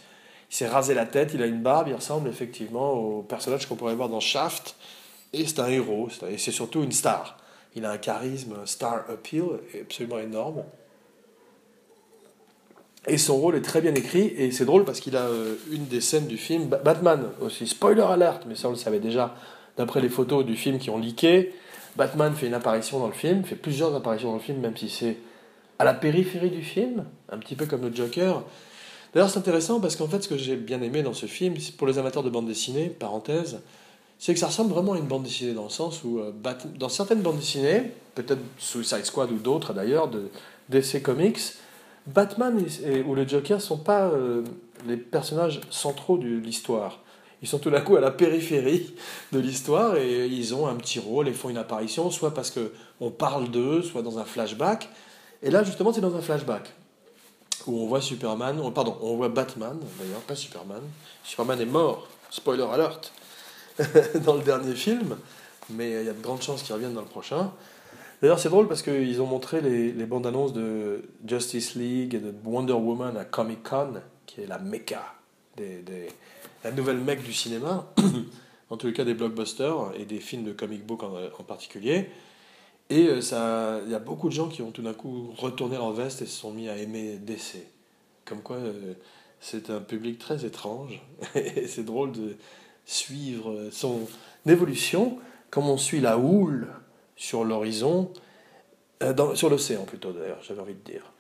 Il 0.50 0.56
s'est 0.56 0.68
rasé 0.68 0.94
la 0.94 1.06
tête, 1.06 1.32
il 1.34 1.42
a 1.42 1.46
une 1.46 1.62
barbe, 1.62 1.88
il 1.90 1.96
ressemble 1.96 2.30
effectivement 2.30 2.94
au 2.94 3.22
personnage 3.22 3.68
qu'on 3.68 3.76
pourrait 3.76 3.96
voir 3.96 4.10
dans 4.10 4.20
Shaft. 4.20 4.76
Et 5.34 5.46
c'est 5.46 5.60
un 5.60 5.68
héros, 5.68 6.10
et 6.30 6.38
c'est 6.38 6.52
surtout 6.52 6.84
une 6.84 6.92
star. 6.92 7.38
Il 7.76 7.86
a 7.86 7.92
un 7.92 7.98
charisme, 7.98 8.56
star 8.66 9.06
appeal 9.10 9.44
absolument 9.80 10.20
énorme. 10.20 10.64
Et 13.08 13.18
son 13.18 13.38
rôle 13.38 13.56
est 13.56 13.62
très 13.62 13.80
bien 13.80 13.96
écrit, 13.96 14.34
et 14.38 14.52
c'est 14.52 14.66
drôle 14.66 14.84
parce 14.84 15.00
qu'il 15.00 15.16
a 15.16 15.22
euh, 15.22 15.56
une 15.72 15.86
des 15.86 16.02
scènes 16.02 16.28
du 16.28 16.38
film, 16.38 16.66
Batman 16.66 17.24
aussi, 17.42 17.66
spoiler 17.66 18.02
alert, 18.02 18.44
mais 18.48 18.56
ça 18.56 18.68
on 18.68 18.72
le 18.72 18.78
savait 18.78 19.00
déjà, 19.00 19.36
d'après 19.78 20.02
les 20.02 20.10
photos 20.10 20.46
du 20.46 20.58
film 20.58 20.78
qui 20.78 20.90
ont 20.90 20.98
leaké, 20.98 21.54
Batman 21.96 22.34
fait 22.36 22.48
une 22.48 22.54
apparition 22.54 23.00
dans 23.00 23.08
le 23.08 23.14
film, 23.14 23.44
fait 23.44 23.56
plusieurs 23.56 23.96
apparitions 23.96 24.30
dans 24.30 24.36
le 24.36 24.42
film, 24.42 24.60
même 24.60 24.76
si 24.76 24.90
c'est 24.90 25.18
à 25.80 25.86
la 25.86 25.94
périphérie 25.94 26.50
du 26.50 26.64
film, 26.64 27.06
un 27.32 27.38
petit 27.38 27.56
peu 27.56 27.66
comme 27.66 27.82
le 27.82 27.94
Joker. 27.94 28.44
D'ailleurs, 29.14 29.30
c'est 29.30 29.40
intéressant 29.40 29.80
parce 29.80 29.96
qu'en 29.96 30.08
fait, 30.08 30.22
ce 30.22 30.28
que 30.28 30.38
j'ai 30.38 30.56
bien 30.56 30.82
aimé 30.82 31.02
dans 31.02 31.14
ce 31.14 31.26
film, 31.28 31.56
pour 31.78 31.88
les 31.88 31.98
amateurs 31.98 32.24
de 32.24 32.30
bande 32.30 32.48
dessinée, 32.48 32.90
parenthèse, 32.90 33.62
c'est 34.20 34.34
que 34.34 34.40
ça 34.40 34.48
ressemble 34.48 34.72
vraiment 34.74 34.94
à 34.94 34.98
une 34.98 35.06
bande 35.06 35.24
dessinée 35.24 35.54
dans 35.54 35.64
le 35.64 35.70
sens 35.70 36.04
où, 36.04 36.20
euh, 36.20 36.32
dans 36.78 36.90
certaines 36.90 37.22
bandes 37.22 37.38
dessinées, 37.38 37.92
peut-être 38.16 38.42
Suicide 38.58 39.06
Squad 39.06 39.32
ou 39.32 39.38
d'autres 39.38 39.74
d'ailleurs, 39.74 40.08
de 40.08 40.30
DC 40.70 41.02
Comics, 41.02 41.40
Batman 42.08 42.64
ou 43.06 43.16
le 43.16 43.28
Joker 43.28 43.62
sont 43.62 43.78
pas 43.78 44.08
euh, 44.08 44.44
les 44.88 44.98
personnages 44.98 45.62
centraux 45.70 46.18
de 46.18 46.28
l'histoire. 46.28 47.00
Ils 47.42 47.48
sont 47.48 47.60
tout 47.60 47.70
d'un 47.70 47.82
coup 47.82 47.96
à 47.96 48.02
la 48.02 48.10
périphérie 48.10 48.96
de 49.32 49.40
l'histoire 49.40 49.96
et 49.98 50.26
ils 50.26 50.56
ont 50.56 50.68
un 50.68 50.76
petit 50.76 51.00
rôle 51.00 51.28
et 51.28 51.34
font 51.34 51.50
une 51.50 51.58
apparition, 51.58 52.10
soit 52.10 52.34
parce 52.34 52.52
qu'on 52.52 53.12
parle 53.12 53.50
d'eux, 53.50 53.84
soit 53.84 54.02
dans 54.02 54.18
un 54.18 54.24
flashback. 54.24 54.90
Et 55.44 55.52
là, 55.52 55.64
justement, 55.64 55.94
c'est 55.94 56.02
dans 56.02 56.16
un 56.16 56.22
flashback 56.22 56.74
où 57.68 57.82
on 57.82 57.88
voit 57.88 58.02
Superman, 58.02 58.60
pardon, 58.74 58.98
on 59.02 59.18
voit 59.18 59.30
Batman, 59.30 59.78
d'ailleurs, 60.00 60.22
pas 60.22 60.36
Superman. 60.36 60.82
Superman 61.24 61.60
est 61.60 61.66
mort, 61.66 62.08
spoiler 62.30 62.64
alert, 62.64 63.12
dans 64.26 64.36
le 64.36 64.42
dernier 64.42 64.74
film, 64.74 65.18
mais 65.70 65.90
il 66.02 66.06
y 66.06 66.10
a 66.10 66.14
de 66.14 66.22
grandes 66.22 66.42
chances 66.42 66.64
qu'il 66.64 66.74
revienne 66.74 66.94
dans 66.94 67.02
le 67.02 67.08
prochain. 67.08 67.52
D'ailleurs, 68.22 68.40
c'est 68.40 68.50
drôle 68.50 68.68
parce 68.68 68.82
qu'ils 68.82 69.22
ont 69.22 69.28
montré 69.28 69.62
les, 69.62 69.92
bandes 70.06 70.26
annonces 70.26 70.54
de 70.54 71.04
Justice 71.26 71.76
League 71.76 72.16
et 72.16 72.20
de 72.20 72.34
Wonder 72.46 72.74
Woman 72.74 73.16
à 73.16 73.26
Comic 73.26 73.62
Con, 73.62 74.02
qui 74.26 74.42
est 74.42 74.48
la 74.48 74.58
mecca, 74.58 75.14
des, 75.56 75.84
la 76.64 76.72
nouvelle 76.72 76.98
mecque 76.98 77.24
du 77.24 77.34
cinéma, 77.34 77.88
en 78.70 78.78
tous 78.78 78.88
les 78.88 78.94
cas 78.94 79.04
des 79.04 79.14
blockbusters 79.14 79.92
et 80.00 80.06
des 80.06 80.20
films 80.20 80.44
de 80.44 80.52
comic 80.52 80.86
book 80.86 81.04
en, 81.04 81.44
particulier. 81.44 82.10
Et 82.90 83.08
euh, 83.08 83.82
il 83.86 83.92
y 83.92 83.96
a 83.96 84.00
beaucoup 84.00 84.30
de 84.30 84.34
gens 84.34 84.48
qui 84.48 84.64
ont 84.64 84.72
tout 84.72 84.82
d'un 84.82 84.94
coup 84.94 85.32
retourné 85.38 85.76
leur 85.76 85.92
veste 85.92 86.22
et 86.24 86.26
se 86.26 86.40
sont 86.40 86.52
mis 86.52 86.70
à 86.70 86.78
aimer 86.78 87.18
DC. 87.18 87.58
Comme 88.26 88.42
quoi, 88.42 88.56
euh, 88.56 88.94
c'est 89.40 89.70
un 89.70 89.80
public 89.80 90.18
très 90.18 90.44
étrange. 90.44 91.02
Et 91.36 91.68
c'est 91.68 91.84
drôle 91.84 92.14
de 92.14 92.36
suivre 92.86 93.70
son 93.72 94.08
évolution 94.48 95.20
comme 95.50 95.70
on 95.70 95.78
suit 95.78 96.02
la 96.02 96.18
houle 96.18 96.68
sur 97.18 97.44
l'horizon, 97.44 98.12
euh, 99.04 99.36
sur 99.36 99.50
l'océan 99.50 99.84
plutôt 99.84 100.14
d'ailleurs, 100.14 100.40
j'avais 100.42 100.62
envie 100.62 100.76
de 100.76 100.92
dire. 100.92 101.12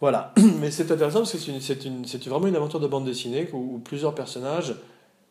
Voilà, 0.00 0.32
mais 0.60 0.70
c'est 0.70 0.90
intéressant 0.92 1.20
parce 1.20 1.32
que 1.32 1.38
c'est, 1.38 1.84
une, 1.84 2.04
c'est, 2.06 2.24
vraiment 2.28 2.46
une 2.46 2.56
aventure 2.56 2.78
de 2.78 2.86
bande 2.86 3.04
dessinée 3.04 3.48
où, 3.52 3.80
plusieurs 3.80 4.14
personnages 4.14 4.76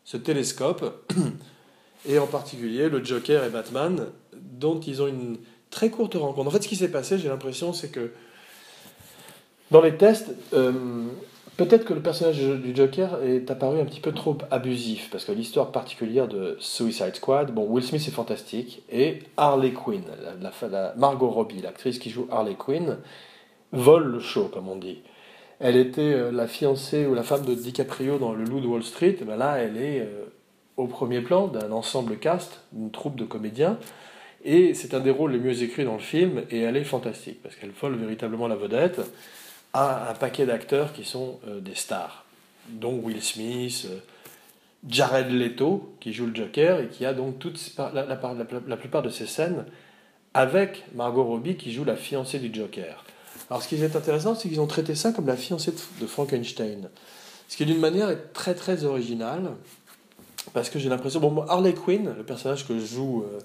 se 0.04 0.18
télescopent, 0.18 1.08
et 2.08 2.18
en 2.18 2.26
particulier 2.26 2.90
le 2.90 3.02
Joker 3.02 3.44
et 3.44 3.50
Batman, 3.50 4.08
dont 4.34 4.78
ils 4.80 5.00
ont 5.00 5.06
une, 5.06 5.38
très 5.70 5.90
courte 5.90 6.14
rencontre. 6.14 6.48
En 6.48 6.50
fait, 6.50 6.62
ce 6.62 6.68
qui 6.68 6.76
s'est 6.76 6.90
passé, 6.90 7.18
j'ai 7.18 7.28
l'impression, 7.28 7.72
c'est 7.72 7.88
que 7.88 8.10
dans 9.70 9.80
les 9.80 9.96
tests, 9.96 10.30
euh, 10.54 10.72
peut-être 11.58 11.84
que 11.84 11.92
le 11.92 12.00
personnage 12.00 12.38
du 12.38 12.74
Joker 12.74 13.22
est 13.22 13.50
apparu 13.50 13.80
un 13.80 13.84
petit 13.84 14.00
peu 14.00 14.12
trop 14.12 14.38
abusif, 14.50 15.10
parce 15.10 15.24
que 15.24 15.32
l'histoire 15.32 15.72
particulière 15.72 16.28
de 16.28 16.56
Suicide 16.60 17.16
Squad, 17.16 17.52
bon, 17.52 17.66
Will 17.68 17.84
Smith 17.84 18.06
est 18.06 18.12
fantastique, 18.12 18.82
et 18.90 19.18
Harley 19.36 19.72
Quinn, 19.72 20.04
la, 20.40 20.94
Margot 20.96 21.28
Robbie, 21.28 21.60
l'actrice 21.60 21.98
qui 21.98 22.10
joue 22.10 22.28
Harley 22.30 22.54
Quinn, 22.54 22.98
vole 23.72 24.06
le 24.06 24.20
show, 24.20 24.44
comme 24.44 24.68
on 24.68 24.76
dit. 24.76 25.02
Elle 25.58 25.76
était 25.76 26.00
euh, 26.00 26.30
la 26.30 26.46
fiancée 26.46 27.06
ou 27.06 27.14
la 27.14 27.24
femme 27.24 27.44
de 27.44 27.54
DiCaprio 27.54 28.18
dans 28.18 28.32
Le 28.32 28.44
Loup 28.44 28.60
de 28.60 28.66
Wall 28.68 28.84
Street, 28.84 29.18
ben 29.26 29.36
là, 29.36 29.56
elle 29.56 29.76
est 29.76 30.00
euh, 30.00 30.26
au 30.76 30.86
premier 30.86 31.20
plan 31.20 31.48
d'un 31.48 31.72
ensemble 31.72 32.18
cast, 32.18 32.60
d'une 32.72 32.92
troupe 32.92 33.16
de 33.16 33.24
comédiens. 33.24 33.78
Et 34.44 34.74
c'est 34.74 34.94
un 34.94 35.00
des 35.00 35.10
rôles 35.10 35.32
les 35.32 35.40
mieux 35.40 35.64
écrits 35.64 35.84
dans 35.84 35.94
le 35.94 35.98
film, 35.98 36.44
et 36.52 36.60
elle 36.60 36.76
est 36.76 36.84
fantastique, 36.84 37.42
parce 37.42 37.56
qu'elle 37.56 37.72
vole 37.72 37.96
véritablement 37.96 38.46
la 38.46 38.54
vedette 38.54 39.00
à 39.72 40.10
un 40.10 40.14
paquet 40.14 40.46
d'acteurs 40.46 40.92
qui 40.92 41.04
sont 41.04 41.38
euh, 41.46 41.60
des 41.60 41.74
stars, 41.74 42.24
dont 42.68 42.98
Will 42.98 43.22
Smith, 43.22 43.86
euh, 43.90 43.98
Jared 44.86 45.30
Leto, 45.30 45.94
qui 46.00 46.12
joue 46.12 46.26
le 46.26 46.34
Joker, 46.34 46.80
et 46.80 46.88
qui 46.88 47.04
a 47.04 47.12
donc 47.12 47.38
toute 47.38 47.58
la, 47.78 48.04
la, 48.04 48.76
plupart 48.76 49.02
de 49.02 49.10
ses 49.10 49.26
scènes 49.26 49.64
avec 50.34 50.84
Margot 50.94 51.24
Robbie, 51.24 51.56
qui 51.56 51.72
joue 51.72 51.84
la 51.84 51.96
fiancée 51.96 52.38
du 52.38 52.52
Joker. 52.52 53.04
Alors 53.50 53.62
ce 53.62 53.68
qui 53.68 53.76
est 53.76 53.96
intéressant, 53.96 54.34
c'est 54.34 54.48
qu'ils 54.48 54.60
ont 54.60 54.66
traité 54.66 54.94
ça 54.94 55.12
comme 55.12 55.26
la 55.26 55.36
fiancée 55.36 55.72
de, 56.00 56.06
Frankenstein. 56.06 56.88
Ce 57.48 57.56
qui 57.56 57.64
d'une 57.64 57.80
manière 57.80 58.10
est 58.10 58.32
très 58.32 58.54
très 58.54 58.84
original, 58.84 59.52
parce 60.52 60.70
que 60.70 60.78
j'ai 60.78 60.88
l'impression... 60.88 61.20
Bon, 61.20 61.42
Harley 61.48 61.74
Quinn, 61.74 62.14
le 62.16 62.24
personnage 62.24 62.66
que 62.66 62.78
joue... 62.78 63.22
Euh, 63.22 63.38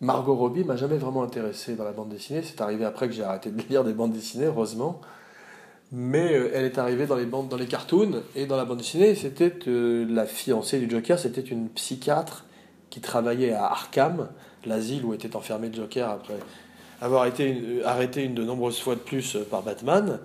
Margot 0.00 0.34
Robbie 0.34 0.64
m'a 0.64 0.74
jamais 0.74 0.96
vraiment 0.96 1.22
intéressé 1.22 1.76
dans 1.76 1.84
la 1.84 1.92
bande 1.92 2.08
dessinée. 2.08 2.42
C'est 2.42 2.60
arrivé 2.60 2.84
après 2.84 3.06
que 3.06 3.14
j'ai 3.14 3.22
arrêté 3.22 3.52
de 3.52 3.62
lire 3.68 3.84
des 3.84 3.92
bandes 3.92 4.12
dessinées, 4.12 4.46
heureusement. 4.46 5.00
Mais 5.92 6.32
euh, 6.32 6.50
elle 6.54 6.64
est 6.64 6.78
arrivée 6.78 7.06
dans 7.06 7.16
les 7.16 7.26
bandes, 7.26 7.48
dans 7.48 7.58
les 7.58 7.66
cartoons 7.66 8.22
et 8.34 8.46
dans 8.46 8.56
la 8.56 8.64
bande 8.64 8.78
dessinée. 8.78 9.14
C'était 9.14 9.52
euh, 9.68 10.06
la 10.08 10.24
fiancée 10.24 10.78
du 10.78 10.90
Joker. 10.90 11.18
C'était 11.18 11.42
une 11.42 11.68
psychiatre 11.68 12.46
qui 12.88 13.00
travaillait 13.00 13.52
à 13.52 13.66
Arkham, 13.66 14.28
l'asile 14.64 15.04
où 15.04 15.12
était 15.12 15.36
enfermé 15.36 15.68
le 15.68 15.74
Joker 15.74 16.08
après 16.08 16.38
avoir 17.02 17.26
été 17.26 17.54
euh, 17.62 17.86
arrêté 17.86 18.24
une 18.24 18.34
de 18.34 18.42
nombreuses 18.42 18.80
fois 18.80 18.94
de 18.94 19.00
plus 19.00 19.36
par 19.50 19.62
Batman. 19.62 20.18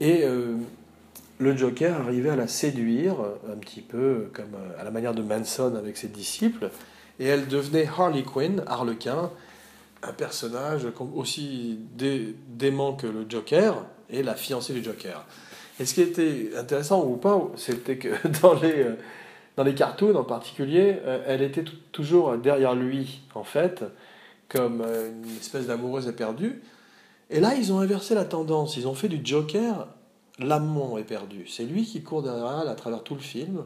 Et 0.00 0.24
le 1.38 1.56
Joker 1.56 2.00
arrivait 2.00 2.30
à 2.30 2.34
la 2.34 2.48
séduire 2.48 3.14
un 3.48 3.56
petit 3.56 3.80
peu 3.80 4.30
comme 4.32 4.56
à 4.76 4.82
la 4.82 4.90
manière 4.90 5.14
de 5.14 5.22
Manson 5.22 5.76
avec 5.76 5.96
ses 5.96 6.08
disciples 6.08 6.70
et 7.20 7.26
elle 7.26 7.46
devenait 7.46 7.86
Harley 7.86 8.24
Quinn, 8.24 8.64
Harlequin, 8.66 9.30
un 10.02 10.12
personnage 10.12 10.88
aussi 11.14 11.78
dément 12.48 12.94
que 12.94 13.06
le 13.06 13.26
Joker 13.28 13.84
et 14.12 14.22
la 14.22 14.34
fiancée 14.34 14.72
du 14.72 14.84
Joker. 14.84 15.24
Et 15.80 15.86
ce 15.86 15.94
qui 15.94 16.02
était 16.02 16.50
intéressant 16.56 17.04
ou 17.04 17.16
pas, 17.16 17.50
c'était 17.56 17.96
que 17.96 18.08
dans 18.42 18.54
les, 18.54 18.82
euh, 18.82 18.94
dans 19.56 19.64
les 19.64 19.74
cartoons 19.74 20.14
en 20.14 20.24
particulier, 20.24 20.98
euh, 21.04 21.24
elle 21.26 21.42
était 21.42 21.64
toujours 21.90 22.36
derrière 22.36 22.74
lui, 22.74 23.22
en 23.34 23.44
fait, 23.44 23.84
comme 24.48 24.82
une 24.82 25.36
espèce 25.36 25.66
d'amoureuse 25.66 26.06
éperdue. 26.06 26.62
Et 27.30 27.40
là, 27.40 27.54
ils 27.54 27.72
ont 27.72 27.80
inversé 27.80 28.14
la 28.14 28.26
tendance. 28.26 28.76
Ils 28.76 28.86
ont 28.86 28.94
fait 28.94 29.08
du 29.08 29.20
Joker 29.24 29.88
l'amant 30.38 30.98
éperdu. 30.98 31.46
C'est 31.48 31.64
lui 31.64 31.84
qui 31.84 32.02
court 32.02 32.22
derrière 32.22 32.60
elle 32.62 32.68
à 32.68 32.74
travers 32.74 33.02
tout 33.02 33.14
le 33.14 33.20
film. 33.20 33.64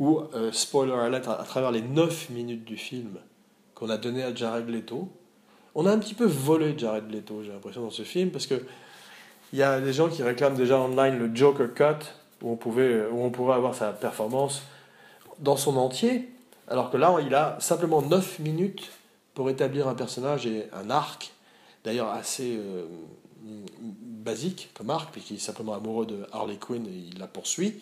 Ou, 0.00 0.20
spoiler 0.52 0.92
alert, 0.92 1.28
à 1.28 1.44
travers 1.44 1.70
les 1.70 1.82
9 1.82 2.30
minutes 2.30 2.64
du 2.64 2.76
film 2.76 3.18
qu'on 3.78 3.90
a 3.90 3.96
donné 3.96 4.24
à 4.24 4.34
Jared 4.34 4.68
Leto. 4.68 5.08
On 5.76 5.86
a 5.86 5.92
un 5.92 5.98
petit 5.98 6.14
peu 6.14 6.24
volé 6.24 6.74
Jared 6.76 7.08
Leto, 7.12 7.44
j'ai 7.44 7.52
l'impression, 7.52 7.82
dans 7.82 7.90
ce 7.90 8.02
film, 8.02 8.30
parce 8.30 8.48
que 8.48 8.56
il 9.52 9.58
y 9.58 9.62
a 9.62 9.80
des 9.80 9.92
gens 9.92 10.08
qui 10.08 10.22
réclament 10.22 10.56
déjà 10.56 10.78
online 10.78 11.18
le 11.18 11.34
Joker 11.34 11.72
Cut, 11.72 12.06
où 12.42 12.52
on, 12.52 12.56
pouvait, 12.56 13.06
où 13.06 13.22
on 13.22 13.30
pourrait 13.30 13.56
avoir 13.56 13.74
sa 13.74 13.92
performance 13.92 14.62
dans 15.38 15.56
son 15.56 15.76
entier, 15.76 16.28
alors 16.68 16.90
que 16.90 16.96
là, 16.96 17.16
il 17.24 17.34
a 17.34 17.56
simplement 17.60 18.02
9 18.02 18.40
minutes 18.40 18.90
pour 19.34 19.48
établir 19.50 19.88
un 19.88 19.94
personnage 19.94 20.46
et 20.46 20.68
un 20.72 20.90
arc, 20.90 21.32
d'ailleurs 21.84 22.10
assez 22.10 22.56
euh, 22.56 22.84
basique 24.02 24.70
comme 24.74 24.90
arc, 24.90 25.10
puisqu'il 25.12 25.36
est 25.36 25.40
simplement 25.40 25.74
amoureux 25.74 26.06
de 26.06 26.26
Harley 26.32 26.56
Quinn 26.56 26.84
et 26.86 27.10
il 27.12 27.18
la 27.18 27.26
poursuit. 27.26 27.80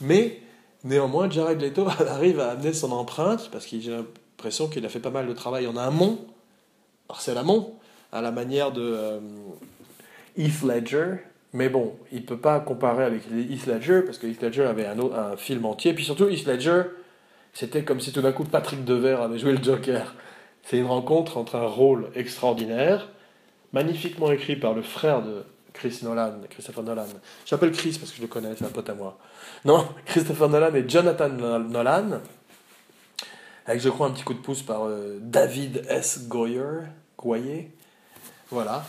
Mais 0.00 0.40
néanmoins, 0.84 1.30
Jared 1.30 1.60
Leto 1.60 1.86
arrive 2.08 2.40
à 2.40 2.50
amener 2.50 2.72
son 2.72 2.92
empreinte, 2.92 3.50
parce 3.50 3.66
que 3.66 3.80
j'ai 3.80 3.92
l'impression 3.92 4.68
qu'il 4.68 4.84
a 4.84 4.88
fait 4.88 5.00
pas 5.00 5.10
mal 5.10 5.26
de 5.26 5.32
travail 5.32 5.66
en 5.66 5.76
amont, 5.76 6.18
l'amont, 7.28 7.74
à 8.12 8.20
la 8.20 8.32
manière 8.32 8.72
de 8.72 8.82
euh, 8.82 9.20
Heath 10.36 10.62
Ledger, 10.62 11.16
mais 11.52 11.68
bon, 11.68 11.94
il 12.12 12.20
ne 12.20 12.26
peut 12.26 12.38
pas 12.38 12.60
comparer 12.60 13.04
avec 13.04 13.22
Heath 13.30 13.66
Ledger, 13.66 14.02
parce 14.02 14.18
que 14.18 14.26
Heath 14.26 14.42
Ledger 14.42 14.64
avait 14.64 14.86
un, 14.86 15.36
film 15.36 15.64
entier. 15.64 15.92
Puis 15.94 16.04
surtout, 16.04 16.28
Heath 16.28 16.46
Ledger, 16.46 16.82
c'était 17.52 17.82
comme 17.82 18.00
si 18.00 18.12
tout 18.12 18.22
d'un 18.22 18.32
coup 18.32 18.44
Patrick 18.44 18.84
Devers 18.84 19.22
avait 19.22 19.38
joué 19.38 19.52
le 19.52 19.62
Joker. 19.62 20.14
C'est 20.62 20.78
une 20.78 20.86
rencontre 20.86 21.36
entre 21.36 21.56
un 21.56 21.66
rôle 21.66 22.10
extraordinaire, 22.14 23.08
magnifiquement 23.72 24.30
écrit 24.30 24.56
par 24.56 24.74
le 24.74 24.82
frère 24.82 25.22
de 25.22 25.42
Chris 25.72 26.00
Nolan, 26.02 26.34
Christopher 26.50 26.84
Nolan. 26.84 27.06
J'appelle 27.46 27.72
Chris 27.72 27.96
parce 27.98 28.10
que 28.10 28.18
je 28.18 28.22
le 28.22 28.28
connais, 28.28 28.54
c'est 28.56 28.64
un 28.64 28.68
pote 28.68 28.88
à 28.90 28.94
moi. 28.94 29.18
Non, 29.64 29.88
Christopher 30.06 30.48
Nolan 30.48 30.74
et 30.74 30.88
Jonathan 30.88 31.28
Nolan, 31.28 32.20
avec 33.66 33.80
je 33.80 33.88
crois 33.88 34.08
un 34.08 34.10
petit 34.10 34.24
coup 34.24 34.34
de 34.34 34.40
pouce 34.40 34.62
par 34.62 34.86
euh, 34.86 35.18
David 35.20 35.84
S. 35.88 36.26
Goyer, 36.28 36.82
Goyer. 37.16 37.70
Voilà. 38.50 38.84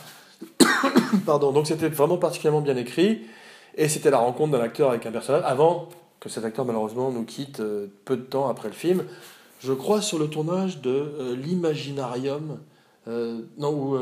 Pardon, 1.26 1.52
donc 1.52 1.68
c'était 1.68 1.90
vraiment 1.90 2.18
particulièrement 2.18 2.62
bien 2.62 2.76
écrit, 2.76 3.22
et 3.76 3.88
c'était 3.88 4.10
la 4.10 4.18
rencontre 4.18 4.52
d'un 4.52 4.64
acteur 4.64 4.90
avec 4.90 5.06
un 5.06 5.12
personnage, 5.12 5.44
avant 5.46 5.90
que 6.20 6.30
cet 6.30 6.46
acteur 6.46 6.66
malheureusement 6.66 7.12
nous 7.12 7.26
quitte 7.26 7.60
euh, 7.60 7.88
peu 8.06 8.16
de 8.16 8.22
temps 8.22 8.48
après 8.48 8.70
le 8.70 8.74
film, 8.74 9.04
je 9.60 9.74
crois 9.74 10.02
sur 10.02 10.20
le 10.20 10.28
tournage 10.28 10.82
de 10.82 10.90
euh, 10.90 11.36
l'Imaginarium, 11.36 12.60
euh, 13.08 13.42
non, 13.58 13.74
ou 13.74 14.00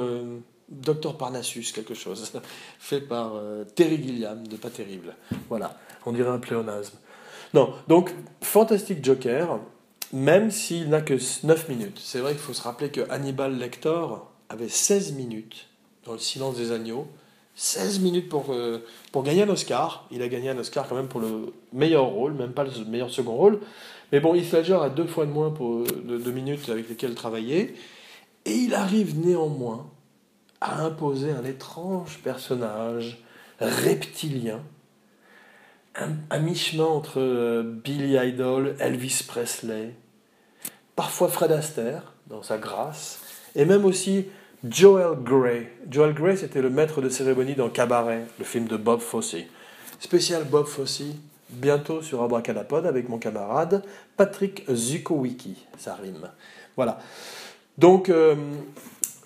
Docteur 0.69 1.17
Parnassus, 1.17 1.71
quelque 1.73 1.95
chose, 1.95 2.31
fait 2.79 3.01
par 3.01 3.33
Terry 3.75 4.01
Gilliam, 4.01 4.45
de 4.45 4.55
Pas 4.55 4.69
Terrible. 4.69 5.15
Voilà, 5.47 5.79
on 6.05 6.11
dirait 6.11 6.29
un 6.29 6.37
pléonasme. 6.37 6.97
Non, 7.55 7.73
donc, 7.87 8.13
fantastique 8.41 9.03
Joker, 9.03 9.59
même 10.13 10.51
s'il 10.51 10.89
n'a 10.89 11.01
que 11.01 11.15
9 11.43 11.69
minutes. 11.69 11.99
C'est 12.03 12.19
vrai 12.19 12.33
qu'il 12.33 12.41
faut 12.41 12.53
se 12.53 12.61
rappeler 12.61 12.89
que 12.89 13.01
Hannibal 13.09 13.57
Lecter 13.57 14.05
avait 14.49 14.69
16 14.69 15.13
minutes 15.13 15.68
dans 16.09 16.15
Le 16.15 16.19
silence 16.19 16.57
des 16.57 16.71
agneaux. 16.71 17.07
16 17.55 17.99
minutes 17.99 18.29
pour, 18.29 18.51
euh, 18.51 18.83
pour 19.11 19.23
gagner 19.23 19.43
un 19.43 19.49
Oscar. 19.49 20.07
Il 20.11 20.23
a 20.23 20.27
gagné 20.27 20.49
un 20.49 20.57
Oscar 20.57 20.87
quand 20.87 20.95
même 20.95 21.07
pour 21.07 21.19
le 21.19 21.53
meilleur 21.71 22.05
rôle, 22.05 22.33
même 22.33 22.51
pas 22.51 22.63
le 22.63 22.71
meilleur 22.85 23.11
second 23.11 23.35
rôle. 23.35 23.59
Mais 24.11 24.19
bon, 24.19 24.33
Heath 24.33 24.53
a 24.53 24.89
deux 24.89 25.05
fois 25.05 25.25
de 25.25 25.31
moins 25.31 25.51
pour, 25.51 25.83
de, 25.83 26.31
minutes 26.31 26.67
avec 26.69 26.89
lesquelles 26.89 27.13
travailler. 27.13 27.75
Et 28.45 28.53
il 28.53 28.73
arrive 28.73 29.19
néanmoins 29.19 29.87
à 30.61 30.81
imposer 30.81 31.31
un 31.31 31.45
étrange 31.45 32.19
personnage 32.23 33.23
reptilien, 33.59 34.61
un, 35.95 36.39
mi-chemin 36.39 36.85
entre 36.85 37.19
euh, 37.19 37.61
Billy 37.83 38.15
Idol, 38.15 38.75
Elvis 38.79 39.23
Presley, 39.27 39.93
parfois 40.95 41.27
Fred 41.27 41.51
Astaire 41.51 42.13
dans 42.27 42.41
sa 42.41 42.57
grâce, 42.57 43.19
et 43.55 43.65
même 43.65 43.85
aussi 43.85 44.25
Joel 44.67 45.23
Grey. 45.23 45.71
Joel 45.89 46.13
Grey, 46.13 46.35
c'était 46.35 46.61
le 46.61 46.69
maître 46.69 47.01
de 47.01 47.07
cérémonie 47.07 47.55
dans 47.55 47.69
Cabaret, 47.69 48.25
le 48.39 48.43
film 48.43 48.67
de 48.67 48.75
Bob 48.75 48.99
Fosse. 48.99 49.37
Spécial 50.01 50.43
Bob 50.43 50.65
Fosse, 50.65 51.03
bientôt 51.49 52.01
sur 52.01 52.21
Abracadapod 52.21 52.85
avec 52.85 53.07
mon 53.07 53.19
camarade 53.19 53.83
Patrick 54.17 54.65
Zukowicki. 54.69 55.65
Ça 55.77 55.95
rime. 55.95 56.29
Voilà. 56.75 56.99
Donc, 57.77 58.09
euh, 58.09 58.35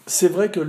c'est 0.05 0.27
vrai 0.27 0.51
que 0.51 0.59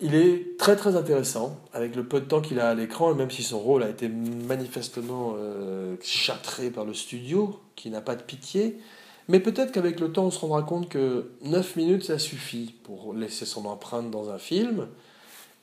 il 0.00 0.14
est 0.14 0.56
très 0.58 0.76
très 0.76 0.94
intéressant 0.94 1.58
avec 1.72 1.96
le 1.96 2.04
peu 2.04 2.20
de 2.20 2.26
temps 2.26 2.42
qu'il 2.42 2.60
a 2.60 2.68
à 2.68 2.74
l'écran 2.74 3.12
et 3.12 3.16
même 3.16 3.30
si 3.30 3.42
son 3.42 3.58
rôle 3.58 3.82
a 3.82 3.88
été 3.88 4.08
manifestement 4.08 5.34
euh, 5.38 5.96
châtré 6.02 6.70
par 6.70 6.84
le 6.84 6.94
studio 6.94 7.58
qui 7.74 7.90
n'a 7.90 8.02
pas 8.02 8.14
de 8.14 8.22
pitié 8.22 8.78
mais 9.28 9.40
peut-être 9.40 9.72
qu'avec 9.72 9.98
le 10.00 10.12
temps, 10.12 10.26
on 10.26 10.30
se 10.30 10.38
rendra 10.38 10.62
compte 10.62 10.88
que 10.88 11.30
9 11.42 11.76
minutes, 11.76 12.04
ça 12.04 12.18
suffit 12.18 12.74
pour 12.84 13.12
laisser 13.14 13.44
son 13.44 13.66
empreinte 13.66 14.10
dans 14.10 14.30
un 14.30 14.38
film, 14.38 14.86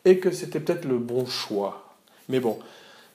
et 0.06 0.20
que 0.20 0.32
c'était 0.32 0.60
peut-être 0.60 0.86
le 0.86 0.98
bon 0.98 1.26
choix. 1.26 1.96
Mais 2.28 2.40
bon, 2.40 2.60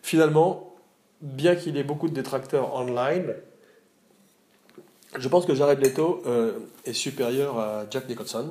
finalement, 0.02 0.74
bien 1.20 1.54
qu'il 1.54 1.76
ait 1.76 1.84
beaucoup 1.84 2.08
de 2.08 2.14
détracteurs 2.14 2.74
online, 2.74 3.34
je 5.18 5.28
pense 5.28 5.46
que 5.46 5.54
Jared 5.54 5.80
Leto 5.80 6.22
euh, 6.26 6.52
est 6.84 6.92
supérieur 6.92 7.58
à 7.58 7.84
Jack 7.90 8.08
Nicholson, 8.08 8.50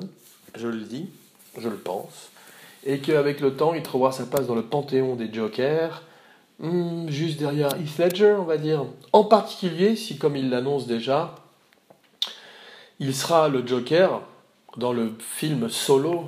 je 0.54 0.68
le 0.68 0.80
dis, 0.80 1.08
je 1.56 1.68
le 1.68 1.76
pense, 1.76 2.30
et 2.84 3.00
qu'avec 3.00 3.40
le 3.40 3.54
temps, 3.54 3.74
il 3.74 3.82
trouvera 3.82 4.12
sa 4.12 4.24
place 4.24 4.46
dans 4.46 4.54
le 4.54 4.62
panthéon 4.62 5.16
des 5.16 5.32
Jokers, 5.32 6.02
hmm, 6.60 7.08
juste 7.08 7.38
derrière 7.38 7.70
Heath 7.76 7.98
Ledger, 7.98 8.36
on 8.38 8.44
va 8.44 8.56
dire. 8.56 8.84
En 9.12 9.24
particulier 9.24 9.96
si, 9.96 10.18
comme 10.18 10.36
il 10.36 10.50
l'annonce 10.50 10.86
déjà, 10.86 11.34
il 13.00 13.14
sera 13.14 13.48
le 13.48 13.66
Joker 13.66 14.22
dans 14.76 14.92
le 14.92 15.12
film 15.18 15.68
solo 15.68 16.26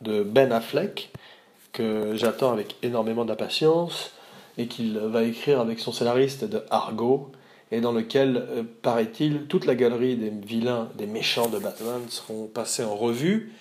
de 0.00 0.22
Ben 0.22 0.52
Affleck, 0.52 1.10
que 1.72 2.16
j'attends 2.16 2.52
avec 2.52 2.76
énormément 2.82 3.24
d'impatience, 3.24 4.12
et 4.58 4.66
qu'il 4.66 4.98
va 4.98 5.22
écrire 5.22 5.60
avec 5.60 5.80
son 5.80 5.92
scénariste 5.92 6.44
de 6.44 6.62
Argo, 6.70 7.30
et 7.70 7.80
dans 7.80 7.92
lequel, 7.92 8.36
euh, 8.36 8.62
paraît-il, 8.82 9.46
toute 9.46 9.64
la 9.64 9.74
galerie 9.74 10.16
des 10.16 10.28
vilains, 10.30 10.90
des 10.96 11.06
méchants 11.06 11.48
de 11.48 11.58
Batman 11.58 12.02
seront 12.08 12.46
passés 12.46 12.84
en 12.84 12.94
revue. 12.94 13.52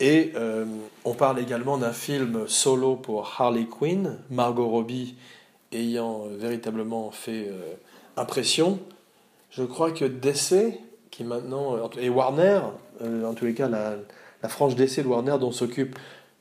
Et 0.00 0.32
euh, 0.36 0.64
on 1.04 1.12
parle 1.12 1.38
également 1.38 1.76
d'un 1.76 1.92
film 1.92 2.48
solo 2.48 2.96
pour 2.96 3.30
Harley 3.38 3.66
Quinn, 3.66 4.18
Margot 4.30 4.68
Robbie 4.68 5.14
ayant 5.70 6.24
euh, 6.24 6.36
véritablement 6.36 7.10
fait 7.10 7.50
impression. 8.16 8.78
Je 9.50 9.64
crois 9.64 9.92
que 9.92 10.06
DC 10.06 10.80
qui 11.12 11.22
maintenant, 11.22 11.76
euh, 11.76 12.00
et 12.00 12.08
Warner, 12.08 12.60
euh, 13.02 13.24
en 13.24 13.34
tous 13.34 13.44
les 13.44 13.54
cas 13.54 13.68
la, 13.68 13.94
la 14.42 14.48
frange 14.48 14.74
d'essai 14.74 15.04
de 15.04 15.08
Warner 15.08 15.36
dont 15.38 15.52
s'occupe 15.52 15.96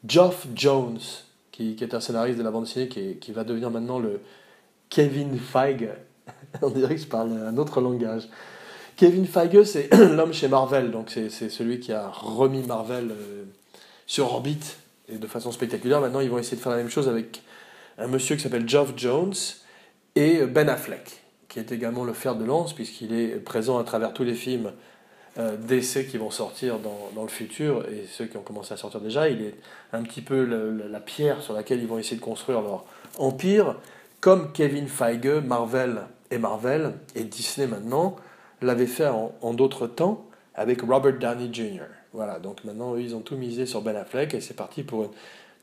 Geoff 0.07 0.47
Jones, 0.55 0.97
qui, 1.51 1.75
qui, 1.75 1.83
est 1.83 1.93
un 1.93 1.99
scénariste 1.99 2.39
de 2.39 2.43
la 2.43 2.49
bande 2.49 2.63
dessinée, 2.63 2.87
qui, 2.87 3.17
qui 3.17 3.33
va 3.33 3.43
devenir 3.43 3.69
maintenant 3.69 3.99
le 3.99 4.21
Kevin 4.89 5.37
Feige. 5.37 5.89
On 6.63 6.69
dirait 6.69 6.95
que 6.95 7.01
je 7.01 7.07
parle 7.07 7.33
un 7.33 7.57
autre 7.57 7.81
langage. 7.81 8.27
Kevin 8.95 9.27
Feige, 9.27 9.63
c'est 9.63 9.93
l'homme 10.15 10.33
chez 10.33 10.47
Marvel, 10.47 10.89
donc 10.89 11.11
c'est 11.11 11.29
celui 11.29 11.79
qui 11.79 11.91
a 11.91 12.07
remis 12.09 12.63
Marvel 12.63 13.11
euh, 13.11 13.43
sur 14.07 14.33
orbite 14.33 14.77
et 15.09 15.17
de 15.17 15.27
façon 15.27 15.51
spectaculaire. 15.51 15.99
Maintenant, 15.99 16.21
ils 16.21 16.29
vont 16.29 16.39
essayer 16.39 16.57
de 16.57 16.61
faire 16.61 16.71
la 16.71 16.77
même 16.77 16.89
chose 16.89 17.09
avec 17.09 17.43
un 17.97 18.07
monsieur 18.07 18.37
qui 18.37 18.41
s'appelle 18.41 18.67
Geoff 18.67 18.93
Jones 18.95 19.33
et 20.15 20.45
Ben 20.45 20.69
Affleck 20.69 21.20
qui 21.51 21.59
est 21.59 21.73
également 21.73 22.05
le 22.05 22.13
fer 22.13 22.35
de 22.35 22.45
lance, 22.45 22.71
puisqu'il 22.71 23.13
est 23.13 23.35
présent 23.35 23.77
à 23.77 23.83
travers 23.83 24.13
tous 24.13 24.23
les 24.23 24.35
films 24.35 24.71
euh, 25.37 25.57
d'essais 25.57 26.05
qui 26.05 26.17
vont 26.17 26.31
sortir 26.31 26.79
dans, 26.79 27.21
le 27.21 27.27
futur, 27.27 27.85
et 27.89 28.05
ceux 28.09 28.23
qui 28.23 28.37
ont 28.37 28.41
commencé 28.41 28.73
à 28.73 28.77
sortir 28.77 29.01
déjà. 29.01 29.27
Il 29.27 29.41
est 29.41 29.55
un 29.91 30.01
petit 30.03 30.21
peu 30.21 30.45
la 30.45 30.99
pierre 31.01 31.41
sur 31.41 31.53
laquelle 31.53 31.81
ils 31.81 31.87
vont 31.87 31.99
essayer 31.99 32.15
de 32.15 32.21
construire 32.21 32.61
leur 32.61 32.85
empire, 33.17 33.75
comme 34.21 34.53
Kevin 34.53 34.87
Feige, 34.87 35.43
Marvel 35.45 36.03
et 36.31 36.37
Marvel, 36.37 36.93
et 37.15 37.25
Disney 37.25 37.67
maintenant, 37.67 38.15
l'avaient 38.61 38.87
fait 38.87 39.07
en, 39.07 39.33
en 39.41 39.53
d'autres 39.53 39.87
temps 39.87 40.25
avec 40.55 40.81
Robert 40.83 41.19
Downey 41.19 41.49
Jr. 41.51 41.83
Voilà, 42.13 42.39
donc 42.39 42.63
maintenant, 42.63 42.95
eux, 42.95 43.01
ils 43.01 43.13
ont 43.13 43.19
tout 43.21 43.35
misé 43.35 43.65
sur 43.65 43.81
Ben 43.81 43.97
Affleck, 43.97 44.33
et 44.33 44.39
c'est 44.39 44.53
parti 44.53 44.83
pour 44.83 45.03
un 45.03 45.09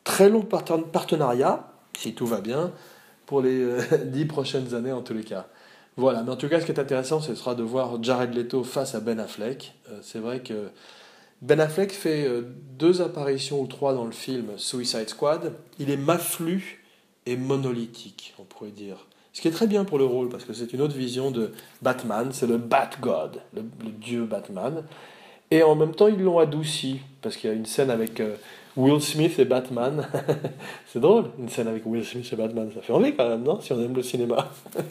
très 0.04 0.28
long 0.28 0.42
partenariat, 0.42 1.72
si 1.96 2.14
tout 2.14 2.26
va 2.26 2.42
bien, 2.42 2.72
pour 3.24 3.40
les 3.40 3.58
euh, 3.58 3.80
dix 4.04 4.26
prochaines 4.26 4.74
années 4.74 4.92
en 4.92 5.00
tous 5.00 5.14
les 5.14 5.24
cas. 5.24 5.46
Voilà, 5.98 6.22
mais 6.22 6.30
en 6.30 6.36
tout 6.36 6.48
cas, 6.48 6.60
ce 6.60 6.64
qui 6.64 6.70
est 6.70 6.78
intéressant, 6.78 7.20
ce 7.20 7.34
sera 7.34 7.56
de 7.56 7.64
voir 7.64 8.00
Jared 8.00 8.32
Leto 8.32 8.62
face 8.62 8.94
à 8.94 9.00
Ben 9.00 9.18
Affleck. 9.18 9.74
Euh, 9.90 9.98
c'est 10.00 10.20
vrai 10.20 10.38
que 10.38 10.68
Ben 11.42 11.58
Affleck 11.58 11.90
fait 11.90 12.24
euh, 12.24 12.42
deux 12.78 13.02
apparitions 13.02 13.60
ou 13.60 13.66
trois 13.66 13.94
dans 13.94 14.04
le 14.04 14.12
film 14.12 14.50
Suicide 14.58 15.08
Squad. 15.08 15.54
Il 15.80 15.90
est 15.90 15.96
maflu 15.96 16.84
et 17.26 17.36
monolithique, 17.36 18.32
on 18.38 18.44
pourrait 18.44 18.70
dire. 18.70 19.08
Ce 19.32 19.40
qui 19.40 19.48
est 19.48 19.50
très 19.50 19.66
bien 19.66 19.84
pour 19.84 19.98
le 19.98 20.04
rôle, 20.04 20.28
parce 20.28 20.44
que 20.44 20.52
c'est 20.52 20.72
une 20.72 20.82
autre 20.82 20.94
vision 20.94 21.32
de 21.32 21.50
Batman, 21.82 22.28
c'est 22.30 22.46
le 22.46 22.58
Bat 22.58 22.90
God, 23.00 23.40
le, 23.56 23.62
dieu 23.90 24.24
Batman. 24.24 24.84
Et 25.50 25.64
en 25.64 25.74
même 25.74 25.96
temps, 25.96 26.06
ils 26.06 26.22
l'ont 26.22 26.38
adouci, 26.38 27.00
parce 27.22 27.36
qu'il 27.36 27.50
y 27.50 27.52
a 27.52 27.56
une 27.56 27.66
scène 27.66 27.90
avec 27.90 28.20
euh, 28.20 28.36
Will 28.76 29.02
Smith 29.02 29.36
et 29.40 29.44
Batman. 29.44 30.06
c'est 30.86 31.00
drôle, 31.00 31.24
une 31.40 31.48
scène 31.48 31.66
avec 31.66 31.84
Will 31.86 32.04
Smith 32.04 32.28
et 32.32 32.36
Batman. 32.36 32.70
Ça 32.72 32.82
fait 32.82 32.92
envie 32.92 33.16
quand 33.16 33.28
même, 33.28 33.42
non 33.42 33.60
Si 33.60 33.72
on 33.72 33.82
aime 33.82 33.96
le 33.96 34.02
cinéma. 34.04 34.48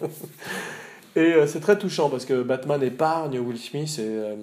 et 1.17 1.33
euh, 1.33 1.47
c'est 1.47 1.59
très 1.59 1.77
touchant, 1.77 2.09
parce 2.09 2.25
que 2.25 2.43
Batman 2.43 2.81
épargne 2.81 3.39
Will 3.39 3.57
Smith 3.57 3.99
et 3.99 4.05
euh, 4.05 4.35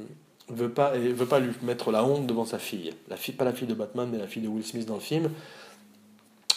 veut 0.48 0.70
pas, 0.70 0.96
veut 0.96 1.26
pas 1.26 1.38
lui 1.38 1.52
mettre 1.62 1.90
la 1.90 2.04
honte 2.04 2.26
devant 2.26 2.44
sa 2.44 2.58
fille. 2.58 2.92
La 3.08 3.16
fille. 3.16 3.34
Pas 3.34 3.44
la 3.44 3.52
fille 3.52 3.68
de 3.68 3.74
Batman, 3.74 4.08
mais 4.10 4.18
la 4.18 4.26
fille 4.26 4.42
de 4.42 4.48
Will 4.48 4.64
Smith 4.64 4.86
dans 4.86 4.94
le 4.94 5.00
film. 5.00 5.30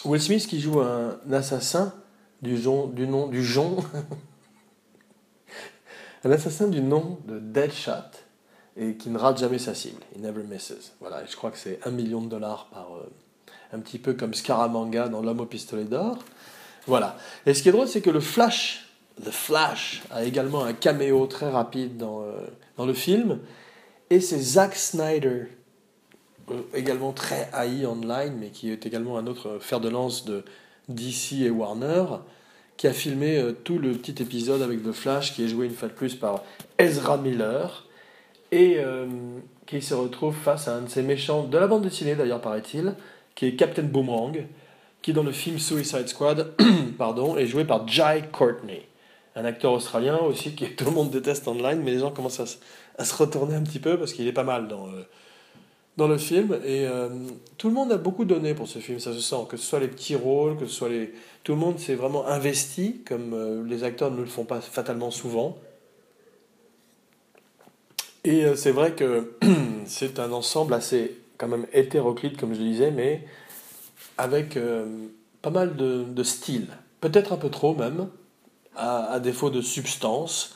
Will 0.04 0.20
Smith 0.20 0.46
qui 0.46 0.60
joue 0.60 0.80
un 0.80 1.18
assassin 1.32 1.94
du, 2.42 2.56
du 2.56 3.06
nom 3.06 3.28
du 3.28 3.42
Jon. 3.42 3.78
un 6.24 6.30
assassin 6.30 6.68
du 6.68 6.82
nom 6.82 7.18
de 7.26 7.38
Deadshot 7.38 7.92
et 8.76 8.94
qui 8.94 9.10
ne 9.10 9.18
rate 9.18 9.38
jamais 9.38 9.58
sa 9.58 9.74
cible. 9.74 10.00
He 10.14 10.20
never 10.20 10.42
misses. 10.42 10.92
Voilà, 11.00 11.24
je 11.26 11.34
crois 11.34 11.50
que 11.50 11.58
c'est 11.58 11.80
un 11.84 11.90
million 11.90 12.20
de 12.20 12.28
dollars 12.28 12.68
par. 12.70 12.94
Euh, 12.94 13.08
un 13.72 13.80
petit 13.80 13.98
peu 13.98 14.14
comme 14.14 14.34
Scaramanga 14.34 15.08
dans 15.08 15.22
L'homme 15.22 15.40
au 15.40 15.46
pistolet 15.46 15.84
d'or. 15.84 16.18
Voilà. 16.86 17.16
Et 17.46 17.54
ce 17.54 17.62
qui 17.62 17.68
est 17.68 17.72
drôle, 17.72 17.88
c'est 17.88 18.00
que 18.00 18.10
le 18.10 18.20
Flash, 18.20 18.87
The 19.24 19.30
Flash, 19.30 20.02
a 20.10 20.24
également 20.24 20.64
un 20.64 20.72
caméo 20.72 21.26
très 21.26 21.50
rapide 21.50 21.96
dans, 21.96 22.22
euh, 22.22 22.32
dans 22.76 22.86
le 22.86 22.94
film. 22.94 23.40
Et 24.10 24.20
c'est 24.20 24.38
Zack 24.38 24.74
Snyder, 24.74 25.46
euh, 26.50 26.60
également 26.74 27.12
très 27.12 27.48
haï 27.52 27.84
online, 27.84 28.36
mais 28.38 28.48
qui 28.48 28.70
est 28.70 28.86
également 28.86 29.18
un 29.18 29.26
autre 29.26 29.58
fer 29.60 29.80
de 29.80 29.88
lance 29.88 30.24
de 30.24 30.44
DC 30.88 31.42
et 31.42 31.50
Warner, 31.50 32.04
qui 32.76 32.86
a 32.86 32.92
filmé 32.92 33.44
tout 33.64 33.78
le 33.78 33.92
petit 33.92 34.22
épisode 34.22 34.62
avec 34.62 34.82
The 34.84 34.92
Flash, 34.92 35.34
qui 35.34 35.44
est 35.44 35.48
joué 35.48 35.66
une 35.66 35.74
fois 35.74 35.88
de 35.88 35.94
plus 35.94 36.14
par 36.14 36.42
Ezra 36.78 37.16
Miller 37.18 37.88
et 38.50 38.76
euh, 38.78 39.06
qui 39.66 39.82
se 39.82 39.94
retrouve 39.94 40.34
face 40.34 40.68
à 40.68 40.76
un 40.76 40.82
de 40.82 40.88
ces 40.88 41.02
méchants 41.02 41.44
de 41.44 41.58
la 41.58 41.66
bande 41.66 41.82
dessinée 41.82 42.14
d'ailleurs 42.14 42.40
paraît-il, 42.40 42.94
qui 43.34 43.46
est 43.46 43.56
Captain 43.56 43.82
Boomerang, 43.82 44.46
qui 45.02 45.12
dans 45.12 45.22
le 45.22 45.32
film 45.32 45.58
Suicide 45.58 46.08
Squad 46.08 46.54
pardon, 46.98 47.36
est 47.36 47.46
joué 47.46 47.64
par 47.64 47.86
Jai 47.86 48.24
Courtney, 48.32 48.87
un 49.38 49.44
acteur 49.44 49.72
australien 49.72 50.18
aussi 50.18 50.54
que 50.54 50.64
tout 50.64 50.84
le 50.84 50.90
monde 50.90 51.10
déteste 51.10 51.46
online, 51.46 51.80
mais 51.84 51.92
les 51.92 52.00
gens 52.00 52.10
commencent 52.10 52.40
à, 52.40 53.04
se 53.04 53.14
retourner 53.14 53.54
un 53.54 53.62
petit 53.62 53.78
peu 53.78 53.98
parce 53.98 54.12
qu'il 54.12 54.26
est 54.26 54.32
pas 54.32 54.44
mal 54.44 54.68
dans, 54.68 54.88
euh, 54.88 56.08
le 56.08 56.18
film. 56.18 56.54
Et 56.64 56.86
euh, 56.86 57.08
tout 57.56 57.68
le 57.68 57.74
monde 57.74 57.92
a 57.92 57.96
beaucoup 57.96 58.24
donné 58.24 58.54
pour 58.54 58.68
ce 58.68 58.78
film, 58.78 58.98
ça 58.98 59.12
se 59.12 59.20
sent, 59.20 59.46
que 59.48 59.56
ce 59.56 59.64
soit 59.64 59.80
les 59.80 59.88
petits 59.88 60.16
rôles, 60.16 60.56
que 60.56 60.66
ce 60.66 60.74
soit 60.74 60.88
les... 60.88 61.12
Tout 61.44 61.52
le 61.52 61.58
monde 61.58 61.78
s'est 61.78 61.94
vraiment 61.94 62.26
investi, 62.26 63.00
comme 63.06 63.66
les 63.66 63.84
acteurs 63.84 64.10
ne 64.10 64.20
le 64.20 64.26
font 64.26 64.44
pas 64.44 64.60
fatalement 64.60 65.10
souvent. 65.10 65.56
Et 68.24 68.44
euh, 68.44 68.56
c'est 68.56 68.72
vrai 68.72 68.92
que 68.92 69.32
c'est 69.86 70.18
un 70.18 70.32
ensemble 70.32 70.74
assez 70.74 71.16
quand 71.38 71.48
même 71.48 71.66
hétéroclite, 71.72 72.36
comme 72.36 72.54
je 72.54 72.60
le 72.60 72.66
disais, 72.66 72.90
mais 72.90 73.24
avec 74.16 74.56
euh, 74.56 75.06
pas 75.40 75.50
mal 75.50 75.76
de, 75.76 76.04
de 76.04 76.22
style. 76.22 76.66
Peut-être 77.00 77.32
un 77.32 77.36
peu 77.36 77.48
trop 77.48 77.74
même, 77.74 78.08
à, 78.78 79.20
défaut 79.20 79.50
de 79.50 79.60
substance. 79.60 80.54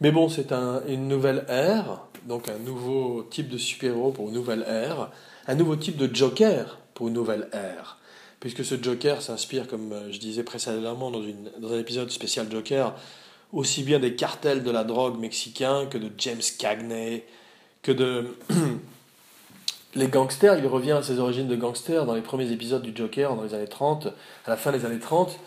Mais 0.00 0.10
bon, 0.10 0.28
c'est 0.28 0.52
un, 0.52 0.82
une 0.86 1.08
nouvelle 1.08 1.44
ère, 1.48 2.02
donc 2.26 2.48
un 2.48 2.58
nouveau 2.58 3.26
type 3.30 3.48
de 3.48 3.58
super-héros 3.58 4.12
pour 4.12 4.28
une 4.28 4.34
nouvelle 4.34 4.64
ère, 4.66 5.10
un 5.46 5.54
nouveau 5.54 5.76
type 5.76 5.96
de 5.96 6.14
Joker 6.14 6.78
pour 6.94 7.08
une 7.08 7.14
nouvelle 7.14 7.48
ère. 7.52 7.98
Puisque 8.40 8.64
ce 8.64 8.80
Joker 8.80 9.20
s'inspire, 9.20 9.66
comme 9.66 9.92
euh, 9.92 10.12
je 10.12 10.18
disais 10.18 10.44
précédemment 10.44 11.10
dans, 11.10 11.22
dans 11.58 11.72
un 11.72 11.78
épisode 11.78 12.10
spécial 12.10 12.46
Joker, 12.50 12.94
aussi 13.52 13.82
bien 13.82 13.98
des 13.98 14.14
cartels 14.14 14.62
de 14.62 14.70
la 14.70 14.84
drogue 14.84 15.18
mexicains 15.18 15.86
que 15.86 15.98
de 15.98 16.10
James 16.18 16.42
Cagney, 16.58 17.24
que 17.82 17.92
de 17.92 18.36
les 19.94 20.08
gangsters. 20.08 20.58
Il 20.58 20.66
revient 20.66 20.92
à 20.92 21.02
ses 21.02 21.18
origines 21.18 21.48
de 21.48 21.56
gangster 21.56 22.06
dans 22.06 22.14
les 22.14 22.20
premiers 22.20 22.50
épisodes 22.52 22.82
du 22.82 22.94
Joker 22.94 23.34
dans 23.34 23.42
les 23.42 23.54
années 23.54 23.68
30, 23.68 24.08
à 24.46 24.50
la 24.50 24.56
fin 24.56 24.72
des 24.72 24.84
années 24.84 24.98
30. 24.98 25.38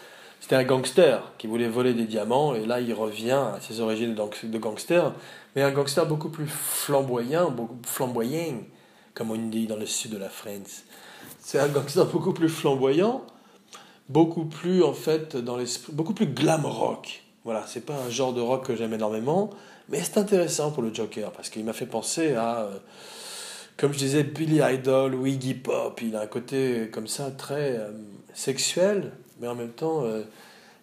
C'était 0.41 0.55
un 0.55 0.63
gangster 0.63 1.31
qui 1.37 1.45
voulait 1.45 1.69
voler 1.69 1.93
des 1.93 2.05
diamants 2.05 2.55
et 2.55 2.65
là 2.65 2.81
il 2.81 2.93
revient 2.93 3.31
à 3.31 3.59
ses 3.61 3.79
origines 3.79 4.15
de 4.15 4.57
gangster, 4.57 5.13
mais 5.55 5.61
un 5.61 5.71
gangster 5.71 6.05
beaucoup 6.07 6.29
plus 6.29 6.47
flamboyant, 6.47 7.51
beaucoup 7.51 7.77
flamboyant, 7.85 8.63
comme 9.13 9.29
on 9.29 9.35
dit 9.35 9.67
dans 9.67 9.77
le 9.77 9.85
sud 9.85 10.11
de 10.11 10.17
la 10.17 10.29
France. 10.29 10.83
C'est 11.39 11.59
un 11.59 11.67
gangster 11.67 12.05
beaucoup 12.07 12.33
plus 12.33 12.49
flamboyant, 12.49 13.21
beaucoup 14.09 14.45
plus 14.45 14.83
en 14.83 14.93
fait 14.93 15.37
dans 15.37 15.57
l'esprit, 15.57 15.93
beaucoup 15.93 16.15
plus 16.15 16.27
glam 16.27 16.65
rock. 16.65 17.23
Voilà, 17.43 17.63
c'est 17.67 17.85
pas 17.85 17.95
un 17.95 18.09
genre 18.09 18.33
de 18.33 18.41
rock 18.41 18.65
que 18.65 18.75
j'aime 18.75 18.93
énormément, 18.93 19.51
mais 19.89 20.01
c'est 20.01 20.17
intéressant 20.17 20.71
pour 20.71 20.81
le 20.81 20.93
Joker 20.93 21.31
parce 21.31 21.49
qu'il 21.49 21.63
m'a 21.63 21.73
fait 21.73 21.85
penser 21.85 22.33
à, 22.33 22.61
euh, 22.61 22.77
comme 23.77 23.93
je 23.93 23.99
disais, 23.99 24.23
Billy 24.23 24.59
Idol 24.61 25.13
ou 25.13 25.27
Iggy 25.27 25.53
Pop. 25.53 26.01
Il 26.01 26.15
a 26.15 26.21
un 26.21 26.27
côté 26.27 26.89
comme 26.91 27.07
ça 27.07 27.29
très 27.29 27.77
euh, 27.77 27.91
sexuel, 28.33 29.11
mais 29.41 29.47
en 29.47 29.55
même 29.55 29.71
temps 29.71 30.05
euh, 30.05 30.23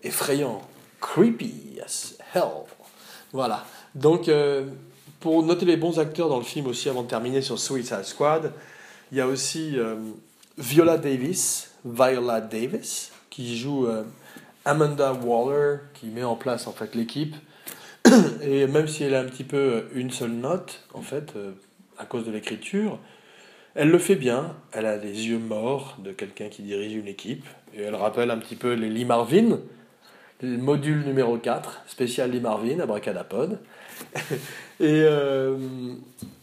effrayant, 0.02 0.60
creepy 1.00 1.78
as 1.84 2.14
hell. 2.34 2.66
Voilà. 3.32 3.64
Donc, 3.94 4.30
pour 5.20 5.42
noter 5.42 5.66
les 5.66 5.76
bons 5.76 5.98
acteurs 5.98 6.30
dans 6.30 6.38
le 6.38 6.44
film 6.44 6.66
aussi, 6.66 6.88
avant 6.88 7.02
de 7.02 7.08
terminer 7.08 7.42
sur 7.42 7.58
Suicide 7.58 8.04
Squad, 8.04 8.52
il 9.12 9.18
y 9.18 9.20
a 9.20 9.26
aussi 9.26 9.76
Viola 10.56 10.96
Davis, 10.96 11.72
Viola 11.84 12.40
Davis, 12.40 13.12
qui 13.28 13.58
joue 13.58 13.86
Amanda 14.68 15.14
Waller 15.14 15.78
qui 15.94 16.08
met 16.08 16.24
en 16.24 16.36
place 16.36 16.66
en 16.66 16.72
fait 16.72 16.94
l'équipe. 16.94 17.34
Et 18.42 18.66
même 18.66 18.86
si 18.86 19.02
elle 19.02 19.14
a 19.14 19.20
un 19.20 19.24
petit 19.24 19.44
peu 19.44 19.86
une 19.94 20.10
seule 20.10 20.32
note, 20.32 20.84
en 20.92 21.00
fait, 21.00 21.32
euh, 21.36 21.52
à 21.98 22.04
cause 22.04 22.26
de 22.26 22.30
l'écriture, 22.30 22.98
elle 23.74 23.88
le 23.88 23.98
fait 23.98 24.14
bien. 24.14 24.56
Elle 24.72 24.84
a 24.84 24.96
les 24.96 25.28
yeux 25.28 25.38
morts 25.38 25.96
de 26.04 26.12
quelqu'un 26.12 26.48
qui 26.48 26.62
dirige 26.62 26.94
une 26.94 27.08
équipe. 27.08 27.46
Et 27.74 27.82
elle 27.82 27.94
rappelle 27.94 28.30
un 28.30 28.38
petit 28.38 28.56
peu 28.56 28.72
les 28.72 28.88
Lee 28.88 29.04
Marvin, 29.04 29.58
le 30.42 30.56
module 30.56 31.04
numéro 31.04 31.36
4, 31.36 31.82
spécial 31.86 32.30
Lee 32.30 32.40
Marvin, 32.40 32.80
abracadapod. 32.80 33.58
Et 34.80 35.02
euh, 35.02 35.56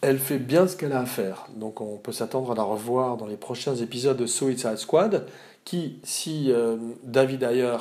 elle 0.02 0.20
fait 0.20 0.40
bien 0.40 0.68
ce 0.68 0.76
qu'elle 0.76 0.92
a 0.92 1.00
à 1.00 1.06
faire. 1.06 1.48
Donc 1.56 1.80
on 1.80 1.98
peut 1.98 2.12
s'attendre 2.12 2.52
à 2.52 2.56
la 2.56 2.64
revoir 2.64 3.16
dans 3.18 3.28
les 3.28 3.38
prochains 3.38 3.76
épisodes 3.76 4.18
de 4.18 4.26
Suicide 4.26 4.78
Squad, 4.78 5.26
qui, 5.64 6.00
si 6.04 6.52
euh, 6.52 6.76
David 7.04 7.44
Ayer 7.44 7.78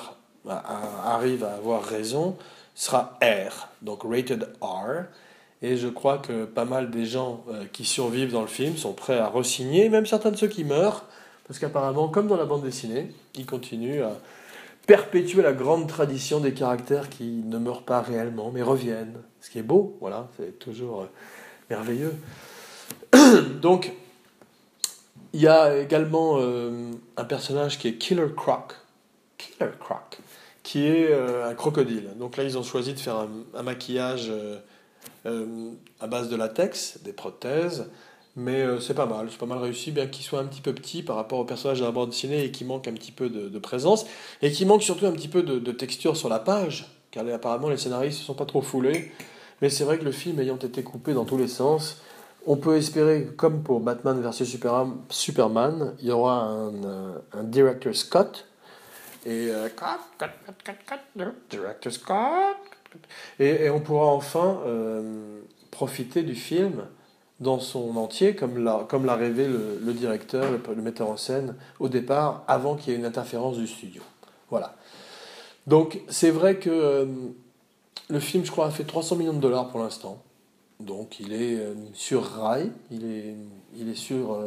arrive 0.46 1.44
à 1.44 1.54
avoir 1.54 1.82
raison, 1.82 2.36
sera 2.74 3.18
R, 3.22 3.68
donc 3.82 4.02
rated 4.04 4.48
R. 4.60 5.04
Et 5.62 5.76
je 5.76 5.88
crois 5.88 6.18
que 6.18 6.44
pas 6.44 6.64
mal 6.64 6.90
des 6.90 7.06
gens 7.06 7.42
euh, 7.50 7.64
qui 7.72 7.84
survivent 7.84 8.32
dans 8.32 8.42
le 8.42 8.48
film 8.48 8.76
sont 8.76 8.92
prêts 8.92 9.18
à 9.18 9.28
re-signer, 9.28 9.88
même 9.88 10.06
certains 10.06 10.30
de 10.30 10.36
ceux 10.36 10.48
qui 10.48 10.64
meurent, 10.64 11.04
parce 11.46 11.58
qu'apparemment, 11.58 12.08
comme 12.08 12.26
dans 12.26 12.36
la 12.36 12.46
bande 12.46 12.62
dessinée, 12.62 13.12
ils 13.34 13.46
continuent 13.46 14.02
à 14.02 14.18
perpétuer 14.86 15.42
la 15.42 15.52
grande 15.52 15.86
tradition 15.88 16.40
des 16.40 16.52
caractères 16.52 17.08
qui 17.08 17.24
ne 17.24 17.58
meurent 17.58 17.84
pas 17.84 18.00
réellement, 18.00 18.50
mais 18.52 18.62
reviennent. 18.62 19.20
Ce 19.40 19.50
qui 19.50 19.58
est 19.58 19.62
beau, 19.62 19.96
voilà, 20.00 20.28
c'est 20.36 20.58
toujours 20.58 21.02
euh, 21.02 21.06
merveilleux. 21.70 22.14
Donc, 23.60 23.92
il 25.32 25.40
y 25.40 25.48
a 25.48 25.76
également 25.76 26.36
euh, 26.38 26.90
un 27.16 27.24
personnage 27.24 27.78
qui 27.78 27.88
est 27.88 27.94
Killer 27.94 28.28
Croc. 28.34 28.74
Killer 29.38 29.72
Croc 29.78 30.18
qui 30.62 30.86
est 30.86 31.10
euh, 31.10 31.46
un 31.46 31.52
crocodile. 31.52 32.08
Donc 32.16 32.38
là, 32.38 32.42
ils 32.42 32.56
ont 32.56 32.62
choisi 32.62 32.94
de 32.94 32.98
faire 32.98 33.26
un, 33.54 33.62
maquillage 33.62 34.32
à 35.26 36.06
base 36.06 36.30
de 36.30 36.36
latex, 36.36 37.00
des 37.02 37.12
prothèses, 37.12 37.90
mais 38.36 38.64
c'est 38.80 38.94
pas 38.94 39.06
mal, 39.06 39.28
c'est 39.30 39.38
pas 39.38 39.46
mal 39.46 39.58
réussi, 39.58 39.92
bien 39.92 40.06
qu'il 40.06 40.24
soit 40.24 40.40
un 40.40 40.44
petit 40.44 40.60
peu 40.60 40.72
petit 40.72 41.02
par 41.02 41.16
rapport 41.16 41.38
au 41.38 41.44
personnage 41.44 41.80
de 41.80 41.84
la 41.84 41.90
bande 41.90 42.10
dessinée 42.10 42.44
et 42.44 42.50
qui 42.50 42.64
manque 42.64 42.88
un 42.88 42.92
petit 42.92 43.12
peu 43.12 43.28
de, 43.28 43.58
présence, 43.58 44.06
et 44.42 44.50
qui 44.50 44.66
manque 44.66 44.82
surtout 44.82 45.06
un 45.06 45.12
petit 45.12 45.28
peu 45.28 45.42
de, 45.42 45.72
texture 45.72 46.16
sur 46.16 46.28
la 46.28 46.38
page, 46.38 46.86
car 47.10 47.24
apparemment 47.28 47.68
les 47.68 47.76
scénaristes 47.76 48.20
ne 48.20 48.24
sont 48.24 48.34
pas 48.34 48.46
trop 48.46 48.62
foulés, 48.62 49.12
mais 49.62 49.70
c'est 49.70 49.84
vrai 49.84 49.98
que 49.98 50.04
le 50.04 50.12
film 50.12 50.40
ayant 50.40 50.56
été 50.56 50.82
coupé 50.82 51.14
dans 51.14 51.24
tous 51.24 51.38
les 51.38 51.48
sens, 51.48 52.02
on 52.46 52.56
peut 52.56 52.76
espérer, 52.76 53.26
comme 53.36 53.62
pour 53.62 53.80
Batman 53.80 54.20
vs 54.20 54.44
Superman, 55.08 55.94
il 56.00 56.08
y 56.08 56.10
aura 56.10 56.42
un, 56.42 56.72
un 57.32 57.44
director's 57.44 58.04
cut, 58.04 58.44
et 59.26 59.48
euh, 59.50 59.68
director 61.50 61.92
Scott. 61.92 62.56
Et, 63.40 63.70
on 63.70 63.80
pourra 63.80 64.06
enfin 64.06 64.60
euh, 64.66 65.40
profiter 65.70 66.22
du 66.22 66.34
film 66.34 66.86
dans 67.40 67.58
son 67.60 67.96
entier, 67.96 68.34
comme 68.34 68.62
l'a, 68.62 68.86
comme 68.88 69.04
l'a 69.04 69.16
rêvé 69.16 69.46
le, 69.46 69.92
directeur, 69.92 70.44
le, 70.52 70.82
metteur 70.82 71.08
en 71.08 71.16
scène, 71.16 71.56
au 71.80 71.88
départ, 71.88 72.44
avant 72.46 72.76
qu'il 72.76 72.92
y 72.92 72.96
ait 72.96 72.98
une 72.98 73.04
interférence 73.04 73.56
du 73.56 73.66
studio. 73.66 74.02
Voilà. 74.50 74.76
Donc 75.66 76.00
c'est 76.08 76.30
vrai 76.30 76.56
que 76.56 76.70
euh, 76.70 77.06
le 78.08 78.20
film, 78.20 78.44
je 78.44 78.50
crois, 78.50 78.66
a 78.66 78.70
fait 78.70 78.84
300 78.84 79.16
millions 79.16 79.32
de 79.32 79.40
dollars 79.40 79.68
pour 79.68 79.80
l'instant. 79.80 80.22
Donc 80.80 81.20
il 81.20 81.32
est 81.32 81.58
sur 81.94 82.24
rail, 82.24 82.70
il 82.90 83.04
est, 83.04 83.34
il 83.76 83.88
est 83.88 83.94
sur... 83.94 84.38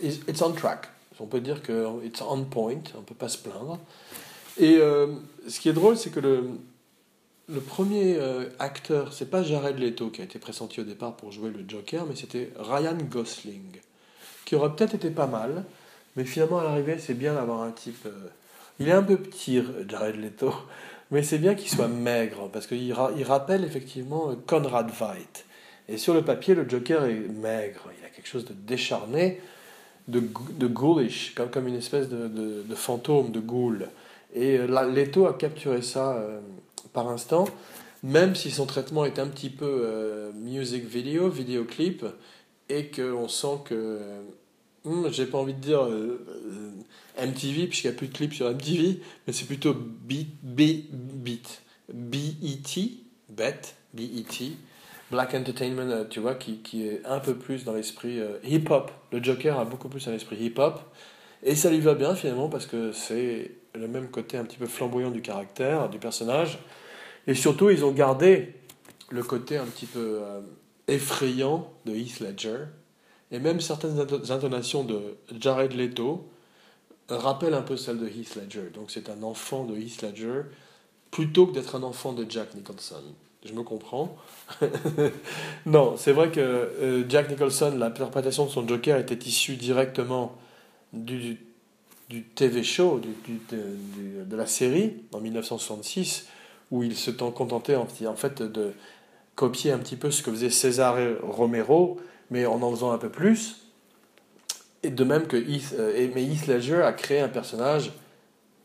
it's 0.00 0.40
on 0.40 0.52
track 0.52 0.88
on 1.20 1.26
peut 1.26 1.40
dire 1.40 1.62
que 1.62 2.04
it's 2.04 2.22
on 2.22 2.44
point, 2.44 2.80
on 2.96 3.02
peut 3.02 3.14
pas 3.14 3.28
se 3.28 3.38
plaindre. 3.38 3.78
Et 4.58 4.76
euh, 4.78 5.08
ce 5.46 5.60
qui 5.60 5.68
est 5.68 5.72
drôle, 5.72 5.96
c'est 5.96 6.10
que 6.10 6.20
le, 6.20 6.50
le 7.48 7.60
premier 7.60 8.16
euh, 8.18 8.46
acteur, 8.58 9.12
c'est 9.12 9.30
pas 9.30 9.42
Jared 9.42 9.78
Leto 9.78 10.10
qui 10.10 10.20
a 10.20 10.24
été 10.24 10.38
pressenti 10.38 10.80
au 10.80 10.84
départ 10.84 11.16
pour 11.16 11.32
jouer 11.32 11.50
le 11.50 11.64
Joker, 11.66 12.04
mais 12.06 12.14
c'était 12.14 12.50
Ryan 12.58 12.96
Gosling, 13.10 13.80
qui 14.44 14.54
aurait 14.54 14.74
peut-être 14.74 14.94
été 14.94 15.10
pas 15.10 15.26
mal, 15.26 15.64
mais 16.16 16.24
finalement 16.24 16.58
à 16.58 16.64
l'arrivée, 16.64 16.98
c'est 16.98 17.14
bien 17.14 17.34
d'avoir 17.34 17.62
un 17.62 17.70
type. 17.70 18.04
euh, 18.06 18.28
il 18.80 18.88
est 18.88 18.92
un 18.92 19.02
peu 19.02 19.16
petit, 19.16 19.62
Jared 19.88 20.16
Leto, 20.16 20.52
mais 21.10 21.22
c'est 21.22 21.38
bien 21.38 21.54
qu'il 21.54 21.70
soit 21.70 21.88
maigre, 21.88 22.50
parce 22.52 22.66
qu'il 22.66 22.82
il 22.82 23.24
rappelle 23.24 23.64
effectivement 23.64 24.30
euh, 24.30 24.34
Conrad 24.46 24.90
Veidt. 24.90 25.44
Et 25.88 25.96
sur 25.96 26.12
le 26.12 26.22
papier, 26.22 26.54
le 26.54 26.68
Joker 26.68 27.06
est 27.06 27.14
maigre, 27.14 27.90
il 27.98 28.04
a 28.04 28.10
quelque 28.10 28.28
chose 28.28 28.44
de 28.44 28.52
décharné, 28.52 29.40
de, 30.06 30.20
de 30.20 30.66
ghoulish, 30.66 31.34
comme, 31.34 31.66
une 31.66 31.76
espèce 31.76 32.10
de, 32.10 32.74
fantôme, 32.74 33.30
de 33.30 33.40
ghoul. 33.40 33.88
Et 34.34 34.58
Leto 34.58 35.26
a 35.26 35.32
capturé 35.32 35.80
ça 35.80 36.22
par 36.98 37.08
instant, 37.10 37.44
même 38.02 38.34
si 38.34 38.50
son 38.50 38.66
traitement 38.66 39.04
est 39.04 39.20
un 39.20 39.28
petit 39.28 39.50
peu 39.50 39.82
euh, 39.84 40.32
music 40.32 40.84
video, 40.84 41.28
vidéoclip, 41.28 42.04
et 42.68 42.90
qu'on 42.90 43.28
sent 43.28 43.58
que. 43.66 44.00
hmm, 44.84 45.08
J'ai 45.12 45.26
pas 45.26 45.38
envie 45.38 45.54
de 45.54 45.60
dire 45.60 45.84
euh, 45.84 46.26
euh, 47.20 47.24
MTV, 47.24 47.68
puisqu'il 47.68 47.88
n'y 47.88 47.94
a 47.94 47.96
plus 47.96 48.08
de 48.08 48.14
clips 48.14 48.34
sur 48.34 48.50
MTV, 48.50 49.00
mais 49.26 49.32
c'est 49.32 49.44
plutôt 49.44 49.74
beat, 49.74 50.30
beat, 50.42 50.90
beat, 50.92 51.62
BET, 51.92 52.96
bet, 53.28 53.60
BET, 53.94 54.56
Black 55.12 55.34
Entertainment, 55.34 55.90
euh, 55.90 56.04
tu 56.10 56.18
vois, 56.18 56.34
qui, 56.34 56.58
qui 56.58 56.84
est 56.84 57.02
un 57.06 57.20
peu 57.20 57.34
plus 57.36 57.64
dans 57.64 57.74
l'esprit 57.74 58.18
hip-hop. 58.42 58.90
Le 59.12 59.22
Joker 59.22 59.56
a 59.56 59.64
beaucoup 59.64 59.88
plus 59.88 60.08
un 60.08 60.14
esprit 60.14 60.36
hip-hop. 60.36 60.80
Et 61.44 61.54
ça 61.54 61.70
lui 61.70 61.78
va 61.78 61.94
bien 61.94 62.16
finalement 62.16 62.48
parce 62.48 62.66
que 62.66 62.90
c'est 62.90 63.52
le 63.72 63.86
même 63.86 64.08
côté 64.08 64.36
un 64.36 64.44
petit 64.44 64.56
peu 64.56 64.66
flamboyant 64.66 65.12
du 65.12 65.22
caractère, 65.22 65.88
du 65.88 66.00
personnage. 66.00 66.58
Et 67.28 67.34
surtout, 67.34 67.70
ils 67.70 67.84
ont 67.84 67.92
gardé 67.92 68.54
le 69.10 69.22
côté 69.22 69.58
un 69.58 69.66
petit 69.66 69.86
peu 69.86 70.20
euh, 70.22 70.40
effrayant 70.88 71.70
de 71.84 71.94
Heath 71.94 72.20
Ledger. 72.20 72.64
Et 73.30 73.38
même 73.38 73.60
certaines 73.60 74.00
into- 74.00 74.32
intonations 74.32 74.82
de 74.82 75.18
Jared 75.38 75.74
Leto 75.74 76.26
rappellent 77.10 77.54
un 77.54 77.62
peu 77.62 77.76
celles 77.76 77.98
de 77.98 78.08
Heath 78.08 78.34
Ledger. 78.34 78.70
Donc 78.74 78.90
c'est 78.90 79.10
un 79.10 79.22
enfant 79.22 79.64
de 79.64 79.76
Heath 79.76 80.02
Ledger 80.02 80.42
plutôt 81.10 81.46
que 81.46 81.52
d'être 81.52 81.76
un 81.76 81.82
enfant 81.82 82.14
de 82.14 82.26
Jack 82.28 82.54
Nicholson. 82.54 83.02
Je 83.44 83.52
me 83.52 83.62
comprends. 83.62 84.16
non, 85.66 85.96
c'est 85.96 86.12
vrai 86.12 86.30
que 86.30 86.40
euh, 86.40 87.08
Jack 87.08 87.30
Nicholson, 87.30 87.74
l'interprétation 87.76 88.46
de 88.46 88.50
son 88.50 88.66
Joker 88.66 88.98
était 88.98 89.28
issue 89.28 89.56
directement 89.56 90.34
du, 90.92 91.38
TV 92.34 92.62
show, 92.62 93.00
de 93.00 94.36
la 94.36 94.46
série, 94.46 94.94
en 95.12 95.20
1966, 95.20 96.26
où 96.70 96.82
il 96.82 96.96
se 96.96 97.10
t'en 97.10 97.30
contentait 97.30 97.76
en, 97.76 97.86
fait 97.86 98.42
de 98.42 98.72
copier 99.34 99.72
un 99.72 99.78
petit 99.78 99.96
peu 99.96 100.10
ce 100.10 100.22
que 100.22 100.30
faisait 100.30 100.50
César 100.50 100.96
Romero, 101.22 101.98
mais 102.30 102.46
en 102.46 102.62
en 102.62 102.70
faisant 102.70 102.92
un 102.92 102.98
peu 102.98 103.08
plus. 103.08 103.68
Et 104.82 104.90
de 104.90 105.04
même 105.04 105.26
que 105.26 105.36
Heath, 105.36 105.74
euh, 105.78 105.96
et- 105.96 106.08
mais 106.14 106.24
Heath 106.24 106.46
Ledger 106.46 106.82
a 106.82 106.92
créé 106.92 107.20
un 107.20 107.28
personnage 107.28 107.92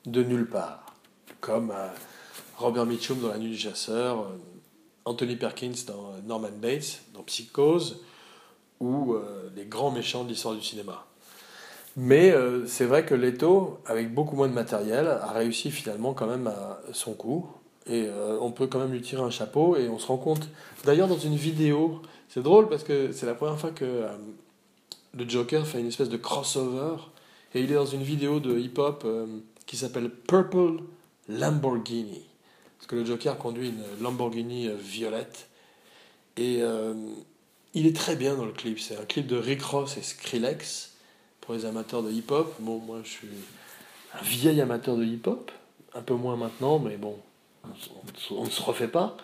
de 0.06 0.24
nulle 0.24 0.48
part, 0.48 0.86
comme 1.42 1.72
euh, 1.72 1.88
Robert 2.58 2.86
Mitchum 2.86 3.20
dans 3.20 3.30
La 3.30 3.38
Nuit 3.38 3.50
du 3.50 3.58
Chasseur, 3.58 4.22
euh, 4.22 4.38
Anthony 5.06 5.36
Perkins 5.36 5.74
dans 5.88 6.14
Norman 6.26 6.52
Bates, 6.62 7.02
dans 7.14 7.24
Psychose, 7.24 8.02
ou 8.80 9.16
les 9.56 9.66
grands 9.66 9.92
méchants 9.92 10.26
de 10.26 10.30
l'histoire 10.30 10.56
du 10.56 10.62
cinéma. 10.62 11.06
Mais 11.96 12.34
c'est 12.68 12.86
vrai 12.86 13.06
que 13.06 13.16
Leto, 13.16 13.80
avec 13.86 14.14
beaucoup 14.14 14.36
moins 14.36 14.50
de 14.50 14.54
matériel, 14.54 15.08
a 15.08 15.32
réussi 15.32 15.72
finalement 15.72 16.14
quand 16.14 16.28
même 16.28 16.48
à 16.48 16.82
son 16.92 17.14
coup. 17.14 17.48
Et 17.88 18.06
euh, 18.08 18.38
on 18.40 18.52
peut 18.52 18.68
quand 18.68 18.80
même 18.80 18.92
lui 18.92 19.02
tirer 19.02 19.22
un 19.22 19.30
chapeau. 19.30 19.76
Et 19.76 19.90
on 19.90 20.00
se 20.00 20.08
rend 20.08 20.18
compte, 20.18 20.48
d'ailleurs 20.86 21.08
dans 21.08 21.18
une 21.18 21.36
vidéo, 21.36 22.02
c'est 22.30 22.44
drôle 22.44 22.70
parce 22.70 22.84
que 22.84 23.12
c'est 23.12 23.26
la 23.26 23.36
première 23.36 23.60
fois 23.60 23.72
que 23.72 23.86
euh, 23.86 24.08
le 25.14 25.28
Joker 25.28 25.68
fait 25.68 25.80
une 25.80 25.88
espèce 25.88 26.10
de 26.10 26.18
crossover. 26.18 26.96
Et 27.56 27.62
il 27.62 27.72
est 27.72 27.76
dans 27.76 27.86
une 27.86 28.04
vidéo 28.04 28.40
de 28.40 28.58
hip-hop 28.58 29.04
euh, 29.06 29.28
qui 29.66 29.78
s'appelle 29.78 30.10
Purple 30.10 30.84
Lamborghini. 31.30 32.24
Parce 32.78 32.88
que 32.88 32.96
le 32.96 33.06
Joker 33.06 33.38
conduit 33.38 33.70
une 33.70 34.04
Lamborghini 34.04 34.70
violette. 34.78 35.48
Et 36.36 36.62
il 37.74 37.88
est 37.88 37.96
très 37.96 38.16
bien 38.18 38.36
dans 38.36 38.44
le 38.44 38.52
clip. 38.52 38.80
C'est 38.80 38.98
un 38.98 39.06
clip 39.06 39.26
de 39.28 39.38
Rick 39.38 39.62
Ross 39.62 39.96
et 39.96 40.02
Skrillex 40.02 40.94
pour 41.40 41.54
les 41.54 41.66
amateurs 41.66 42.04
de 42.04 42.12
hip-hop. 42.12 42.54
Bon, 42.60 42.80
moi, 42.80 43.00
je 43.04 43.10
suis 43.10 43.28
un 44.20 44.24
vieil 44.24 44.60
amateur 44.60 44.98
de 44.98 45.06
hip-hop, 45.06 45.52
un 45.94 46.02
peu 46.02 46.16
moins 46.16 46.36
maintenant, 46.36 46.80
mais 46.80 46.98
bon, 46.98 47.16
on, 48.32 48.44
ne 48.44 48.50
se 48.50 48.62
refait 48.62 48.88
pas. 48.88 49.18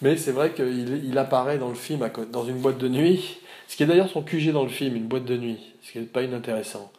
Mais 0.00 0.16
c'est 0.16 0.32
vrai 0.32 0.52
qu'il 0.52 1.04
il 1.04 1.18
apparaît 1.18 1.58
dans 1.58 1.68
le 1.68 1.74
film 1.74 2.08
dans 2.30 2.44
une 2.44 2.58
boîte 2.58 2.78
de 2.78 2.88
nuit, 2.88 3.40
ce 3.66 3.76
qui 3.76 3.82
est 3.82 3.86
d'ailleurs 3.86 4.08
son 4.08 4.22
QG 4.22 4.52
dans 4.52 4.62
le 4.62 4.68
film, 4.68 4.96
une 4.96 5.08
boîte 5.08 5.24
de 5.24 5.36
nuit, 5.36 5.58
ce 5.82 5.92
qui 5.92 5.98
n'est 5.98 6.04
pas 6.04 6.22
inintéressant. 6.22 6.90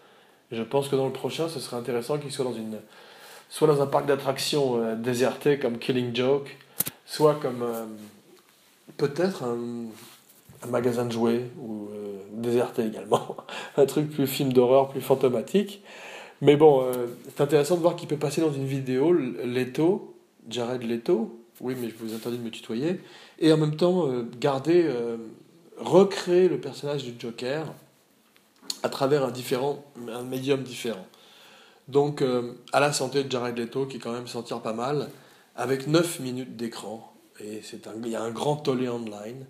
Je 0.52 0.64
pense 0.64 0.90
que 0.90 0.96
dans 0.96 1.06
le 1.06 1.14
prochain, 1.14 1.48
ce 1.48 1.60
serait 1.60 1.78
intéressant 1.78 2.18
qu'il 2.18 2.32
soit 2.32 2.46
dans 2.46 2.54
une, 2.54 2.78
soit 3.50 3.68
dans 3.68 3.82
un 3.82 3.88
parc 3.88 4.06
d'attractions 4.06 4.82
euh, 4.82 4.96
déserté 4.96 5.60
comme 5.60 5.78
Killing 5.78 6.16
Joke, 6.16 6.58
soit 7.06 7.36
comme 7.36 7.62
euh, 7.62 7.86
peut-être 8.98 9.44
un, 9.44 9.58
magasin 10.68 11.06
de 11.06 11.12
jouets 11.12 11.46
ou 11.58 11.88
euh, 11.94 12.18
déserté 12.34 12.86
également, 12.86 13.38
un 13.78 13.86
truc 13.86 14.10
plus 14.10 14.28
film 14.28 14.52
d'horreur, 14.52 14.90
plus 14.90 15.02
fantomatique. 15.02 15.82
Mais 16.42 16.56
bon, 16.56 16.90
c'est 17.28 17.42
intéressant 17.42 17.76
de 17.76 17.82
voir 17.82 17.98
qu'il 17.98 18.08
peut 18.08 18.16
passer 18.16 18.40
dans 18.40 18.54
une 18.54 18.66
vidéo 18.66 19.12
Leto, 19.12 20.16
Jared 20.50 20.84
Leto, 20.84 21.40
oui, 21.62 21.76
mais 21.80 21.90
je 21.90 21.96
vous 21.96 22.14
interdis 22.14 22.38
de 22.38 22.44
me 22.44 22.52
tutoyer, 22.52 23.02
et 23.40 23.52
en 23.52 23.58
même 23.58 23.76
temps 23.76 24.08
euh, 24.08 24.30
garder, 24.40 24.84
euh, 24.86 25.18
recréer 25.78 26.50
le 26.50 26.60
personnage 26.60 27.04
du 27.04 27.14
Joker 27.20 27.74
à 28.84 28.90
travers 28.90 29.26
un, 29.26 29.32
différent, 29.32 29.84
un 30.10 30.24
médium 30.24 30.64
différent. 30.64 31.06
Donc, 31.88 32.22
euh, 32.22 32.54
à 32.72 32.80
la 32.80 32.94
santé 32.94 33.24
de 33.24 33.32
Jared 33.32 33.58
Leto, 33.58 33.86
qui 33.88 34.00
quand 34.00 34.14
même 34.14 34.28
s'en 34.28 34.44
tire 34.44 34.62
pas 34.62 34.74
mal, 34.74 35.10
avec 35.56 35.88
9 35.88 36.20
minutes 36.20 36.56
d'écran, 36.56 37.14
et 37.40 37.62
c'est 37.64 37.88
un, 37.88 37.94
il 38.04 38.10
y 38.10 38.16
a 38.16 38.22
un 38.22 38.32
grand 38.32 38.58
tollé 38.58 38.88
online. 38.88 39.46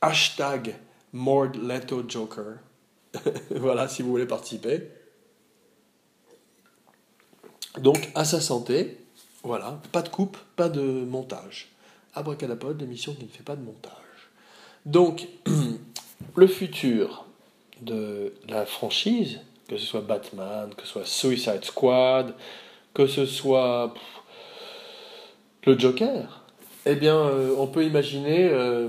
Hashtag 0.00 0.76
Mord 1.12 1.52
Leto 1.52 2.04
Joker. 2.06 2.58
voilà, 3.50 3.88
si 3.88 4.02
vous 4.02 4.10
voulez 4.10 4.26
participer. 4.26 4.88
Donc, 7.78 8.10
à 8.14 8.24
sa 8.24 8.40
santé, 8.40 9.03
voilà, 9.44 9.78
pas 9.92 10.02
de 10.02 10.08
coupe, 10.08 10.36
pas 10.56 10.68
de 10.68 10.82
montage. 10.82 11.68
Abracadapod, 12.14 12.80
l'émission 12.80 13.14
qui 13.14 13.24
ne 13.24 13.28
fait 13.28 13.42
pas 13.42 13.56
de 13.56 13.62
montage. 13.62 13.92
Donc, 14.86 15.28
le 16.36 16.46
futur 16.46 17.26
de 17.82 18.32
la 18.48 18.66
franchise, 18.66 19.40
que 19.68 19.76
ce 19.76 19.84
soit 19.84 20.00
Batman, 20.00 20.70
que 20.74 20.82
ce 20.82 20.88
soit 20.88 21.06
Suicide 21.06 21.64
Squad, 21.64 22.34
que 22.94 23.06
ce 23.06 23.26
soit 23.26 23.94
le 25.64 25.78
Joker, 25.78 26.42
eh 26.86 26.94
bien, 26.94 27.16
euh, 27.16 27.54
on 27.58 27.66
peut 27.66 27.84
imaginer 27.84 28.48
euh, 28.50 28.88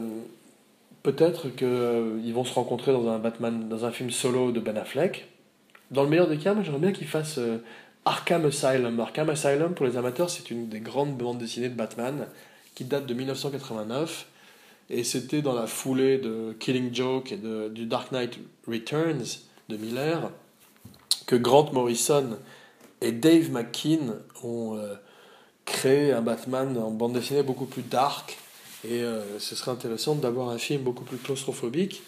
peut-être 1.03 1.49
qu'ils 1.49 2.33
vont 2.33 2.43
se 2.43 2.53
rencontrer 2.53 2.91
dans 2.91 3.07
un 3.09 3.19
Batman, 3.19 3.67
dans 3.69 3.85
un 3.85 3.91
film 3.91 4.11
solo 4.11 4.51
de 4.51 4.59
Ben 4.59 4.77
Affleck. 4.77 5.27
Dans 5.91 6.03
le 6.03 6.09
meilleur 6.09 6.27
des 6.27 6.37
cas, 6.37 6.55
j'aimerais 6.61 6.81
bien 6.81 6.91
qu'ils 6.91 7.07
fassent 7.07 7.37
euh, 7.37 7.59
Arkham 8.05 8.45
Asylum. 8.45 8.99
Arkham 8.99 9.29
Asylum, 9.29 9.73
pour 9.73 9.85
les 9.85 9.97
amateurs, 9.97 10.29
c'est 10.29 10.51
une 10.51 10.69
des 10.69 10.79
grandes 10.79 11.17
bandes 11.17 11.39
dessinées 11.39 11.69
de 11.69 11.75
Batman 11.75 12.27
qui 12.75 12.85
date 12.85 13.07
de 13.07 13.13
1989. 13.13 14.27
Et 14.91 15.03
c'était 15.03 15.41
dans 15.41 15.53
la 15.53 15.65
foulée 15.65 16.19
de 16.19 16.55
Killing 16.59 16.93
Joke 16.93 17.31
et 17.31 17.37
de, 17.37 17.69
du 17.69 17.87
Dark 17.87 18.11
Knight 18.11 18.37
Returns 18.67 19.39
de 19.69 19.77
Miller 19.77 20.31
que 21.25 21.35
Grant 21.35 21.71
Morrison 21.73 22.37
et 23.01 23.11
Dave 23.11 23.49
McKean 23.51 24.13
ont 24.43 24.77
euh, 24.77 24.93
créé 25.65 26.11
un 26.11 26.21
Batman 26.21 26.77
en 26.77 26.91
bande 26.91 27.13
dessinée 27.13 27.41
beaucoup 27.41 27.65
plus 27.65 27.81
dark. 27.81 28.37
Et 28.87 29.01
euh, 29.01 29.39
ce 29.39 29.55
serait 29.55 29.71
intéressant 29.71 30.13
d'avoir 30.13 30.49
un 30.49 30.59
film 30.59 30.83
beaucoup 30.83 31.03
plus 31.03 31.17
claustrophobique. 31.17 32.03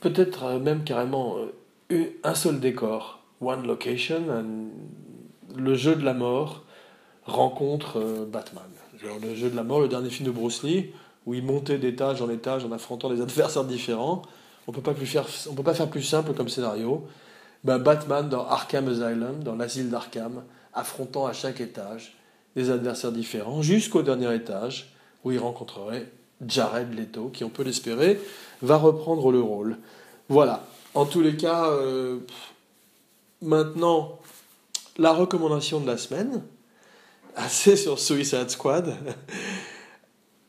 Peut-être 0.00 0.44
euh, 0.44 0.58
même 0.58 0.82
carrément 0.82 1.36
un 2.24 2.34
seul 2.34 2.58
décor, 2.58 3.22
one 3.40 3.66
location, 3.66 4.22
un- 4.30 5.58
le 5.58 5.74
jeu 5.74 5.94
de 5.94 6.04
la 6.04 6.14
mort 6.14 6.64
rencontre 7.24 7.98
euh, 7.98 8.24
Batman. 8.26 8.64
Genre 9.02 9.18
le 9.22 9.34
jeu 9.34 9.50
de 9.50 9.56
la 9.56 9.62
mort, 9.64 9.80
le 9.80 9.88
dernier 9.88 10.10
film 10.10 10.26
de 10.26 10.32
Bruce 10.32 10.62
Lee, 10.62 10.92
où 11.26 11.34
il 11.34 11.44
montait 11.44 11.78
d'étage 11.78 12.22
en 12.22 12.30
étage 12.30 12.64
en 12.64 12.72
affrontant 12.72 13.10
des 13.10 13.20
adversaires 13.20 13.64
différents. 13.64 14.22
On 14.66 14.72
peut 14.72 14.80
peut 14.80 15.62
pas 15.62 15.74
faire 15.74 15.88
plus 15.90 16.02
simple 16.02 16.32
comme 16.34 16.48
scénario. 16.48 17.06
Ben, 17.64 17.78
Batman 17.78 18.28
dans 18.28 18.46
Arkham 18.46 18.88
Asylum, 18.88 19.42
dans 19.42 19.56
l'asile 19.56 19.90
d'Arkham, 19.90 20.42
affrontant 20.72 21.26
à 21.26 21.32
chaque 21.32 21.60
étage 21.60 22.16
des 22.54 22.70
adversaires 22.70 23.12
différents, 23.12 23.60
jusqu'au 23.62 24.02
dernier 24.02 24.34
étage, 24.34 24.92
où 25.24 25.32
il 25.32 25.38
rencontrerait 25.38 26.10
Jared 26.46 26.94
Leto, 26.94 27.28
qui, 27.32 27.44
on 27.44 27.48
peut 27.48 27.64
l'espérer, 27.64 28.20
va 28.62 28.76
reprendre 28.76 29.30
le 29.32 29.40
rôle. 29.40 29.78
Voilà. 30.28 30.64
En 30.94 31.06
tous 31.06 31.20
les 31.20 31.36
cas, 31.36 31.66
euh, 31.66 32.18
maintenant, 33.42 34.18
la 34.98 35.12
recommandation 35.12 35.80
de 35.80 35.86
la 35.86 35.98
semaine, 35.98 36.42
assez 37.34 37.76
sur 37.76 37.98
Suicide 37.98 38.50
Squad. 38.50 38.96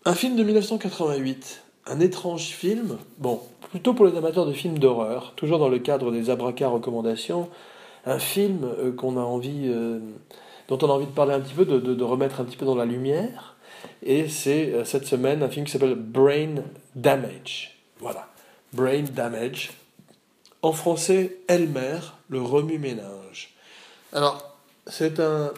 Un 0.06 0.14
film 0.14 0.36
de 0.38 0.44
1988, 0.44 1.64
un 1.88 2.00
étrange 2.00 2.48
film, 2.48 2.98
bon, 3.18 3.42
plutôt 3.70 3.94
pour 3.94 4.06
les 4.06 4.18
amateurs 4.18 4.46
de 4.46 4.54
films 4.54 4.80
d'horreur, 4.80 5.34
toujours 5.36 5.60
dans 5.60 5.70
le 5.70 5.80
cadre 5.80 6.12
des 6.12 6.30
abracas 6.30 6.70
recommandations, 6.70 7.50
un 8.06 8.20
film 8.20 8.64
euh, 8.64 8.92
qu'on 8.94 9.18
a 9.18 9.22
envie, 9.22 9.66
euh, 9.66 10.00
dont 10.70 10.78
on 10.82 10.90
a 10.90 10.94
envie 10.94 11.08
de 11.08 11.12
parler 11.12 11.34
un 11.34 11.42
petit 11.42 11.54
peu, 11.54 11.66
de, 11.66 11.80
de, 11.80 12.04
remettre 12.04 12.40
un 12.40 12.46
petit 12.46 12.56
peu 12.56 12.66
dans 12.66 12.76
la 12.76 12.86
lumière. 12.86 13.58
Et 14.02 14.30
c'est 14.30 14.74
euh, 14.74 14.86
cette 14.86 15.06
semaine 15.06 15.44
un 15.44 15.50
film 15.50 15.66
qui 15.66 15.74
s'appelle 15.74 15.96
Brain 15.96 16.64
Damage. 16.96 17.78
Voilà, 18.00 18.30
Brain 18.74 19.04
Damage. 19.14 19.72
En 20.62 20.74
français, 20.74 21.38
Elmer, 21.48 22.00
le 22.30 22.42
remue-ménage. 22.42 23.56
Alors, 24.14 24.58
c'est 24.88 25.20
un 25.20 25.52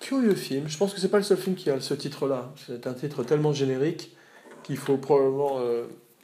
curieux 0.00 0.34
film. 0.34 0.68
Je 0.68 0.76
pense 0.76 0.92
que 0.92 1.00
c'est 1.00 1.08
pas 1.08 1.18
le 1.18 1.22
seul 1.22 1.38
film 1.38 1.56
qui 1.56 1.70
a 1.70 1.80
ce 1.80 1.94
titre-là. 1.94 2.52
C'est 2.66 2.86
un 2.86 2.94
titre 2.94 3.22
tellement 3.24 3.52
générique 3.52 4.14
qu'il 4.62 4.76
faut 4.76 4.98
probablement 4.98 5.60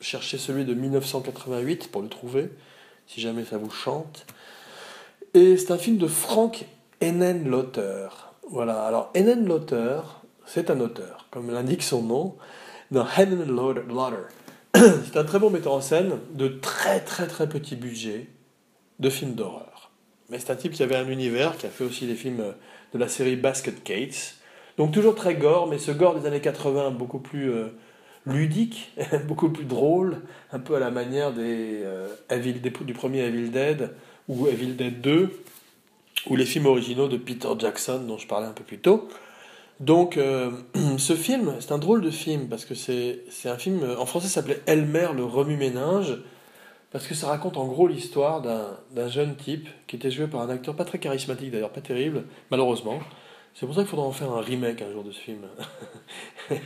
chercher 0.00 0.38
celui 0.38 0.64
de 0.64 0.74
1988 0.74 1.90
pour 1.90 2.02
le 2.02 2.08
trouver, 2.08 2.50
si 3.06 3.20
jamais 3.20 3.44
ça 3.44 3.56
vous 3.56 3.70
chante. 3.70 4.26
Et 5.34 5.56
c'est 5.56 5.70
un 5.72 5.78
film 5.78 5.96
de 5.96 6.06
Frank 6.06 6.66
Henenlotter. 7.00 8.08
Voilà, 8.50 8.84
alors 8.84 9.10
Henenlotter, 9.14 10.00
c'est 10.46 10.70
un 10.70 10.80
auteur, 10.80 11.26
comme 11.30 11.50
l'indique 11.50 11.82
son 11.82 12.02
nom, 12.02 12.36
dans 12.90 13.06
Henenlotter. 13.16 13.80
C'est 15.04 15.16
un 15.16 15.24
très 15.24 15.38
bon 15.38 15.50
metteur 15.50 15.72
en 15.72 15.80
scène 15.80 16.18
de 16.34 16.48
très 16.48 17.00
très 17.00 17.26
très 17.26 17.48
petit 17.48 17.76
budget 17.76 18.26
de 18.98 19.08
films 19.08 19.34
d'horreur. 19.34 19.90
Mais 20.28 20.38
c'est 20.38 20.50
un 20.50 20.56
type 20.56 20.72
qui 20.72 20.82
avait 20.82 20.96
un 20.96 21.08
univers, 21.08 21.56
qui 21.56 21.66
a 21.66 21.68
fait 21.68 21.84
aussi 21.84 22.06
des 22.06 22.14
films 22.14 22.42
de 22.92 22.98
la 22.98 23.08
série 23.08 23.36
Basket 23.36 23.82
Cates. 23.84 24.34
Donc 24.76 24.92
toujours 24.92 25.14
très 25.14 25.34
gore, 25.34 25.68
mais 25.68 25.78
ce 25.78 25.92
gore 25.92 26.18
des 26.18 26.26
années 26.26 26.40
80 26.40 26.90
beaucoup 26.90 27.20
plus 27.20 27.50
euh, 27.50 27.68
ludique, 28.26 28.92
beaucoup 29.28 29.48
plus 29.48 29.64
drôle, 29.64 30.22
un 30.52 30.58
peu 30.58 30.74
à 30.74 30.80
la 30.80 30.90
manière 30.90 31.32
des, 31.32 31.82
euh, 31.84 32.08
du 32.84 32.92
premier 32.92 33.20
Evil 33.20 33.50
Dead 33.50 33.94
ou 34.28 34.48
Evil 34.48 34.74
Dead 34.74 35.00
2, 35.00 35.30
ou 36.26 36.36
les 36.36 36.44
films 36.44 36.66
originaux 36.66 37.08
de 37.08 37.16
Peter 37.16 37.48
Jackson 37.58 38.00
dont 38.00 38.18
je 38.18 38.26
parlais 38.26 38.46
un 38.46 38.52
peu 38.52 38.64
plus 38.64 38.78
tôt. 38.78 39.08
Donc 39.80 40.16
euh, 40.16 40.50
ce 40.98 41.14
film, 41.14 41.54
c'est 41.60 41.72
un 41.72 41.78
drôle 41.78 42.02
de 42.02 42.10
film, 42.10 42.48
parce 42.48 42.64
que 42.64 42.74
c'est 42.74 43.24
un 43.46 43.58
film, 43.58 43.86
en 43.98 44.06
français 44.06 44.28
ça 44.28 44.34
s'appelait 44.34 44.62
Elmer 44.66 45.08
le 45.14 45.24
remue-ménage, 45.24 46.18
parce 46.92 47.06
que 47.06 47.14
ça 47.14 47.28
raconte 47.28 47.56
en 47.56 47.66
gros 47.66 47.86
l'histoire 47.86 48.40
d'un 48.40 49.08
jeune 49.08 49.36
type 49.36 49.68
qui 49.86 49.96
était 49.96 50.10
joué 50.10 50.26
par 50.26 50.40
un 50.40 50.48
acteur 50.48 50.74
pas 50.74 50.84
très 50.84 50.98
charismatique 50.98 51.50
d'ailleurs, 51.50 51.72
pas 51.72 51.80
terrible, 51.80 52.24
malheureusement. 52.50 53.00
C'est 53.54 53.66
pour 53.66 53.74
ça 53.74 53.82
qu'il 53.82 53.90
faudra 53.90 54.06
en 54.06 54.12
faire 54.12 54.32
un 54.32 54.40
remake 54.40 54.82
un 54.82 54.92
jour 54.92 55.02
de 55.02 55.12
ce 55.12 55.20
film. 55.20 55.40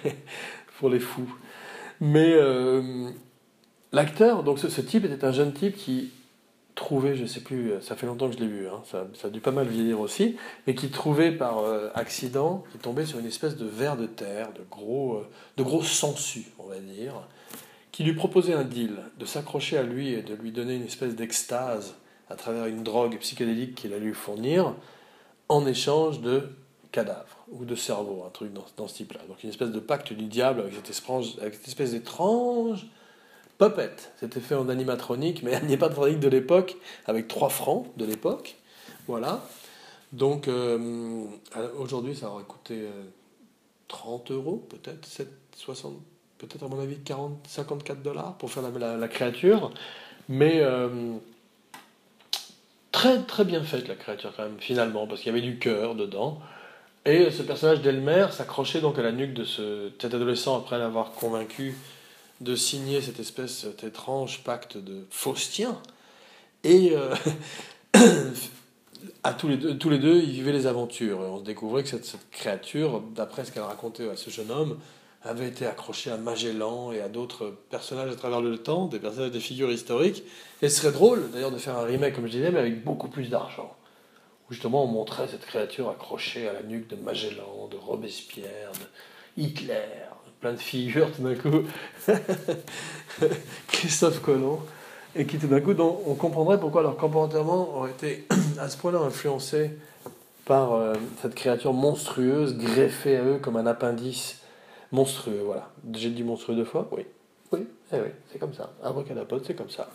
pour 0.81 0.89
les 0.89 0.99
fous. 0.99 1.33
Mais 2.01 2.33
euh, 2.33 3.11
l'acteur, 3.93 4.43
donc 4.43 4.59
ce, 4.59 4.81
type 4.81 5.05
était 5.05 5.25
un 5.25 5.31
jeune 5.31 5.53
type 5.53 5.77
qui 5.77 6.11
trouvait, 6.81 7.15
je 7.15 7.27
sais 7.27 7.41
plus, 7.41 7.75
ça 7.83 7.95
fait 7.95 8.07
longtemps 8.07 8.29
que 8.31 8.35
je 8.35 8.41
l'ai 8.41 8.49
vu, 8.49 8.67
hein, 8.67 8.83
ça, 8.91 9.07
a 9.23 9.29
dû 9.29 9.41
pas 9.41 9.51
mal 9.51 9.69
vieillir 9.69 10.01
aussi, 10.01 10.37
mais 10.67 10.75
qui 10.75 10.89
trouvait 10.89 11.31
par 11.31 11.59
euh, 11.59 11.91
accident, 11.95 12.65
qui 12.73 12.79
tombait 12.79 13.05
sur 13.05 13.19
une 13.19 13.27
espèce 13.27 13.57
de 13.57 13.67
ver 13.67 13.99
de 13.99 14.07
terre, 14.07 14.49
de 14.55 14.63
gros, 14.71 15.17
euh, 15.17 15.29
de 15.59 15.63
gros 15.63 15.83
sangsues, 15.83 16.47
on 16.59 16.69
va 16.69 16.79
dire, 16.79 17.13
qui 17.93 18.03
lui 18.03 18.15
proposait 18.15 18.55
un 18.55 18.65
deal, 18.65 18.97
de 19.19 19.27
s'accrocher 19.27 19.77
à 19.77 19.83
lui 19.83 20.15
et 20.15 20.23
de 20.23 20.35
lui 20.35 20.53
donner 20.53 20.75
une 20.75 20.85
espèce 20.85 21.15
d'extase 21.15 21.97
à 22.31 22.35
travers 22.35 22.65
une 22.65 22.83
drogue 22.83 23.19
psychédélique 23.19 23.75
qu'il 23.75 23.93
allait 23.93 24.07
lui 24.07 24.15
fournir, 24.15 24.75
en 25.51 25.67
échange 25.67 26.23
de 26.23 26.49
cadavre 26.93 27.45
ou 27.53 27.67
de 27.67 27.75
cerveau, 27.75 28.25
un 28.27 28.31
truc 28.31 28.53
dans, 28.55 28.89
ce 28.89 28.95
type-là. 28.95 29.21
Donc 29.29 29.45
une 29.45 29.51
espèce 29.51 29.71
de 29.71 29.81
pacte 29.81 30.15
du 30.15 30.25
diable 30.25 30.61
avec 30.61 30.73
cette, 30.83 31.11
avec 31.41 31.55
cette 31.55 31.69
espèce 31.69 31.93
d'étrange 31.93 32.87
puppet. 33.61 33.95
C'était 34.19 34.41
fait 34.41 34.55
en 34.55 34.69
animatronique, 34.69 35.43
mais 35.43 35.55
animatronique 35.67 36.19
de 36.19 36.29
l'époque, 36.29 36.77
avec 37.07 37.29
3 37.29 37.51
francs 37.51 37.87
de 37.97 38.05
l'époque. 38.07 38.57
Voilà. 39.07 39.43
Donc 40.13 40.49
euh, 40.49 41.25
aujourd'hui, 41.79 42.17
ça 42.17 42.31
aurait 42.31 42.45
coûté 42.45 42.87
30 43.89 44.31
euh, 44.31 44.35
euros, 44.35 44.67
peut-être, 44.69 45.07
60, 45.57 45.95
peut-être 46.39 46.65
à 46.65 46.69
mon 46.69 46.81
avis 46.81 46.99
40, 46.99 47.47
54 47.47 48.03
dollars 48.03 48.37
pour 48.39 48.51
faire 48.51 48.63
la, 48.63 48.97
la, 48.97 49.09
créature. 49.09 49.71
Mais 50.29 50.61
euh, 50.61 50.89
très 52.91 53.23
très 53.23 53.45
bien 53.45 53.63
faite 53.63 53.87
la 53.87 53.95
créature 53.95 54.33
quand 54.37 54.45
même, 54.45 54.59
finalement, 54.59 55.07
parce 55.07 55.21
qu'il 55.21 55.33
y 55.33 55.37
avait 55.37 55.47
du 55.47 55.59
cœur 55.59 55.95
dedans. 55.95 56.41
Et 57.05 57.31
ce 57.31 57.43
personnage 57.43 57.81
d'Elmer 57.81 58.27
s'accrochait 58.31 58.81
donc 58.81 58.99
à 58.99 59.03
la 59.03 59.13
nuque 59.13 59.33
de 59.33 59.45
ce, 59.45 59.91
cet 59.99 60.13
adolescent 60.13 60.59
après 60.59 60.79
l'avoir 60.79 61.13
convaincu 61.13 61.75
de 62.41 62.57
signer 62.57 63.01
cette 63.01 63.21
espèce, 63.21 63.61
cet 63.61 63.85
étrange 63.85 64.43
pacte 64.45 64.77
de 64.77 65.05
Faustien. 65.11 65.79
Et 66.65 66.93
euh, 66.93 67.15
à 69.23 69.33
tous 69.35 69.49
les, 69.49 69.57
deux, 69.57 69.77
tous 69.77 69.91
les 69.91 69.99
deux, 69.99 70.17
ils 70.17 70.31
vivaient 70.31 70.53
les 70.53 70.67
aventures. 70.67 71.23
Et 71.23 71.27
on 71.27 71.41
découvrait 71.41 71.83
que 71.83 71.89
cette, 71.89 72.19
créature, 72.31 73.03
d'après 73.15 73.45
ce 73.45 73.53
qu'elle 73.53 73.63
racontait 73.63 74.09
à 74.09 74.17
ce 74.17 74.31
jeune 74.31 74.51
homme, 74.51 74.79
avait 75.23 75.49
été 75.49 75.67
accrochée 75.67 76.11
à 76.11 76.17
Magellan 76.17 76.93
et 76.93 77.01
à 77.01 77.09
d'autres 77.09 77.55
personnages 77.69 78.11
à 78.11 78.17
travers 78.17 78.41
le 78.41 78.57
temps, 78.57 78.87
des 78.87 78.99
personnages, 78.99 79.33
des 79.33 79.41
figures 79.41 79.71
historiques. 79.71 80.23
Et 80.63 80.69
ce 80.69 80.81
serait 80.81 80.93
drôle 80.93 81.31
d'ailleurs 81.31 81.51
de 81.51 81.59
faire 81.59 81.77
un 81.77 81.85
remake, 81.85 82.15
comme 82.15 82.27
je 82.27 82.33
disais, 82.33 82.51
mais 82.51 82.61
avec 82.61 82.85
beaucoup 82.85 83.09
plus 83.09 83.29
d'argent 83.29 83.77
justement 84.51 84.85
on 84.85 84.89
montrait 84.89 85.29
cette 85.29 85.47
créature 85.47 85.89
accrochée 85.89 86.49
à 86.49 86.53
la 86.53 86.63
nuque 86.63 86.89
de 86.89 86.97
Magellan, 86.97 87.69
de 87.71 87.77
Robespierre, 87.77 88.73
de 88.73 89.43
Hitler, 89.43 90.10
plein 90.41 90.53
de 90.53 90.59
figures 90.59 91.11
tout 91.13 91.23
d'un 91.23 91.35
coup, 91.35 91.63
Christophe 93.69 94.21
Colomb, 94.23 94.61
et 95.15 95.27
qui 95.27 95.39
tout 95.39 95.49
d'un 95.49 95.61
coup, 95.61 95.75
on 95.79 96.15
comprendrait 96.15 96.59
pourquoi 96.59 96.83
leur 96.83 96.97
comportement 96.97 97.77
aurait 97.77 97.91
été 97.91 98.27
à 98.59 98.69
ce 98.69 98.77
point-là 98.79 99.01
influencé 99.01 99.73
par 100.47 100.73
euh, 100.73 100.95
cette 101.21 101.35
créature 101.35 101.73
monstrueuse 101.73 102.57
greffée 102.57 103.17
à 103.17 103.25
eux 103.25 103.39
comme 103.39 103.57
un 103.57 103.67
appendice 103.67 104.41
monstrueux. 104.93 105.43
Voilà. 105.45 105.71
J'ai 105.93 106.11
dit 106.11 106.23
monstrueux 106.23 106.57
deux 106.57 106.65
fois? 106.65 106.89
Oui. 106.93 107.05
Oui, 107.53 107.67
eh 107.93 107.97
oui, 107.97 108.09
c'est 108.31 108.39
comme 108.39 108.55
ça. 108.55 108.73
Abracadapod, 108.83 109.43
c'est 109.45 109.55
comme 109.55 109.71
ça. 109.71 109.89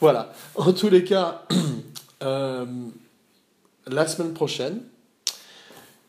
Voilà. 0.00 0.32
En 0.54 0.72
tous 0.72 0.88
les 0.88 1.02
cas, 1.02 1.42
euh, 2.22 2.66
la 3.88 4.06
semaine 4.06 4.32
prochaine, 4.32 4.82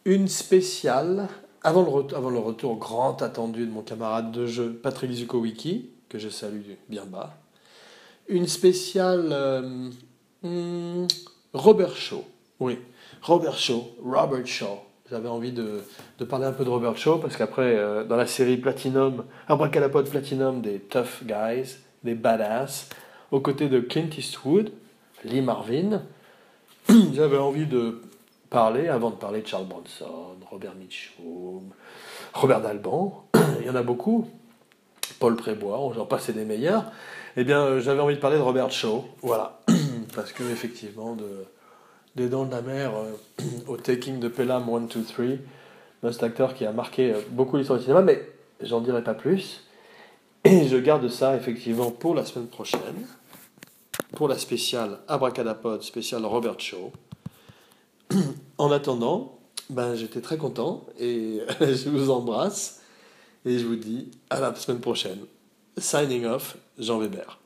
une 0.06 0.27
spéciale, 0.27 1.27
avant 1.63 1.84
le, 1.84 2.39
retour 2.39 2.78
grand 2.78 3.21
attendu 3.21 3.65
de 3.65 3.71
mon 3.71 3.82
camarade 3.82 4.32
de 4.32 4.47
jeu 4.47 4.80
Patrick 4.82 5.12
Zukowicki, 5.12 5.89
que 6.10 6.17
je 6.17 6.30
salue 6.30 6.62
bien 6.89 7.06
bas, 7.06 7.38
une 8.28 8.47
spéciale 8.47 9.30
euh, 9.32 9.89
hmm, 10.43 11.08
Robert 11.54 11.95
Shaw. 11.95 12.24
Oui, 12.60 12.80
Robert 13.21 13.58
Shaw, 13.58 13.91
Robert 14.04 14.45
Shaw. 14.45 14.80
J'avais 15.10 15.28
envie 15.28 15.52
de, 15.52 15.82
parler 16.30 16.45
un 16.45 16.54
peu 16.54 16.63
de 16.63 16.69
Robert 16.69 16.97
Shaw 16.97 17.17
parce 17.17 17.36
qu'après, 17.36 17.76
euh, 17.76 18.06
dans 18.06 18.15
la 18.15 18.28
série 18.28 18.58
Platinum, 18.58 19.25
Abracadapod 19.48 20.10
Platinum, 20.10 20.62
des 20.62 20.79
tough 20.79 21.23
guys, 21.25 21.77
des 22.04 22.15
badass, 22.15 22.88
aux 23.31 23.42
côtés 23.42 23.67
de 23.67 23.81
Clint 23.81 24.10
Eastwood, 24.17 24.71
Lee 25.25 25.42
Marvin, 25.42 26.02
j'avais 27.13 27.38
envie 27.38 27.65
de 27.65 28.02
parler, 28.52 28.89
avant 28.89 29.10
de 29.10 29.15
parler 29.15 29.41
de 29.41 29.47
Charles 29.47 29.65
Bronson, 29.65 30.35
Robert 30.52 30.75
Mitchum, 30.75 31.71
Robert 32.33 32.62
Dalban, 32.62 33.25
il 33.62 33.65
y 33.65 33.69
en 33.69 33.75
a 33.75 33.81
beaucoup, 33.81 34.27
Paul 35.19 35.37
Prébois, 35.37 35.91
j'en 35.95 36.06
passais 36.06 36.33
des 36.33 36.43
meilleurs, 36.43 36.91
eh 37.37 37.45
bien 37.45 37.62
euh, 37.62 37.79
j'avais 37.79 38.02
envie 38.02 38.15
de 38.15 38.19
parler 38.19 38.37
de 38.37 38.41
Robert 38.41 38.69
Shaw, 38.69 39.06
voilà, 39.21 39.62
parce 40.15 40.33
que 40.33 40.43
effectivement, 40.43 41.15
de, 41.15 41.45
des 42.17 42.27
Dents 42.27 42.43
de 42.43 42.52
la 42.52 42.62
Mer 42.62 42.91
euh, 42.93 43.43
au 43.67 43.77
Taking 43.77 44.19
de 44.19 44.27
Pelham 44.27 44.67
1, 44.69 44.81
2, 44.81 45.04
3, 45.04 46.12
c'est 46.12 46.23
acteur 46.23 46.54
qui 46.54 46.65
a 46.65 46.73
marqué 46.73 47.13
euh, 47.13 47.21
beaucoup 47.29 47.56
l'histoire 47.56 47.79
du 47.79 47.85
cinéma, 47.85 48.02
mais 48.02 48.21
j'en 48.60 48.81
dirai 48.81 49.02
pas 49.02 49.13
plus, 49.13 49.65
et 50.43 50.67
je 50.67 50.75
garde 50.75 51.08
ça 51.08 51.37
effectivement 51.37 51.89
pour 51.89 52.15
la 52.15 52.25
semaine 52.25 52.47
prochaine. 52.47 53.08
Pour 54.17 54.27
la 54.27 54.37
spéciale 54.37 54.99
Abracadapod, 55.08 55.83
spéciale 55.83 56.25
Robert 56.25 56.60
Shaw. 56.60 56.91
En 58.57 58.71
attendant, 58.71 59.39
ben, 59.69 59.95
j'étais 59.95 60.21
très 60.21 60.37
content 60.37 60.85
et 60.99 61.41
je 61.59 61.89
vous 61.89 62.09
embrasse 62.09 62.81
et 63.45 63.57
je 63.57 63.65
vous 63.65 63.75
dis 63.75 64.12
à 64.29 64.39
la 64.39 64.53
semaine 64.55 64.81
prochaine. 64.81 65.19
Signing 65.77 66.25
off, 66.25 66.57
Jean 66.77 66.99
Weber. 66.99 67.40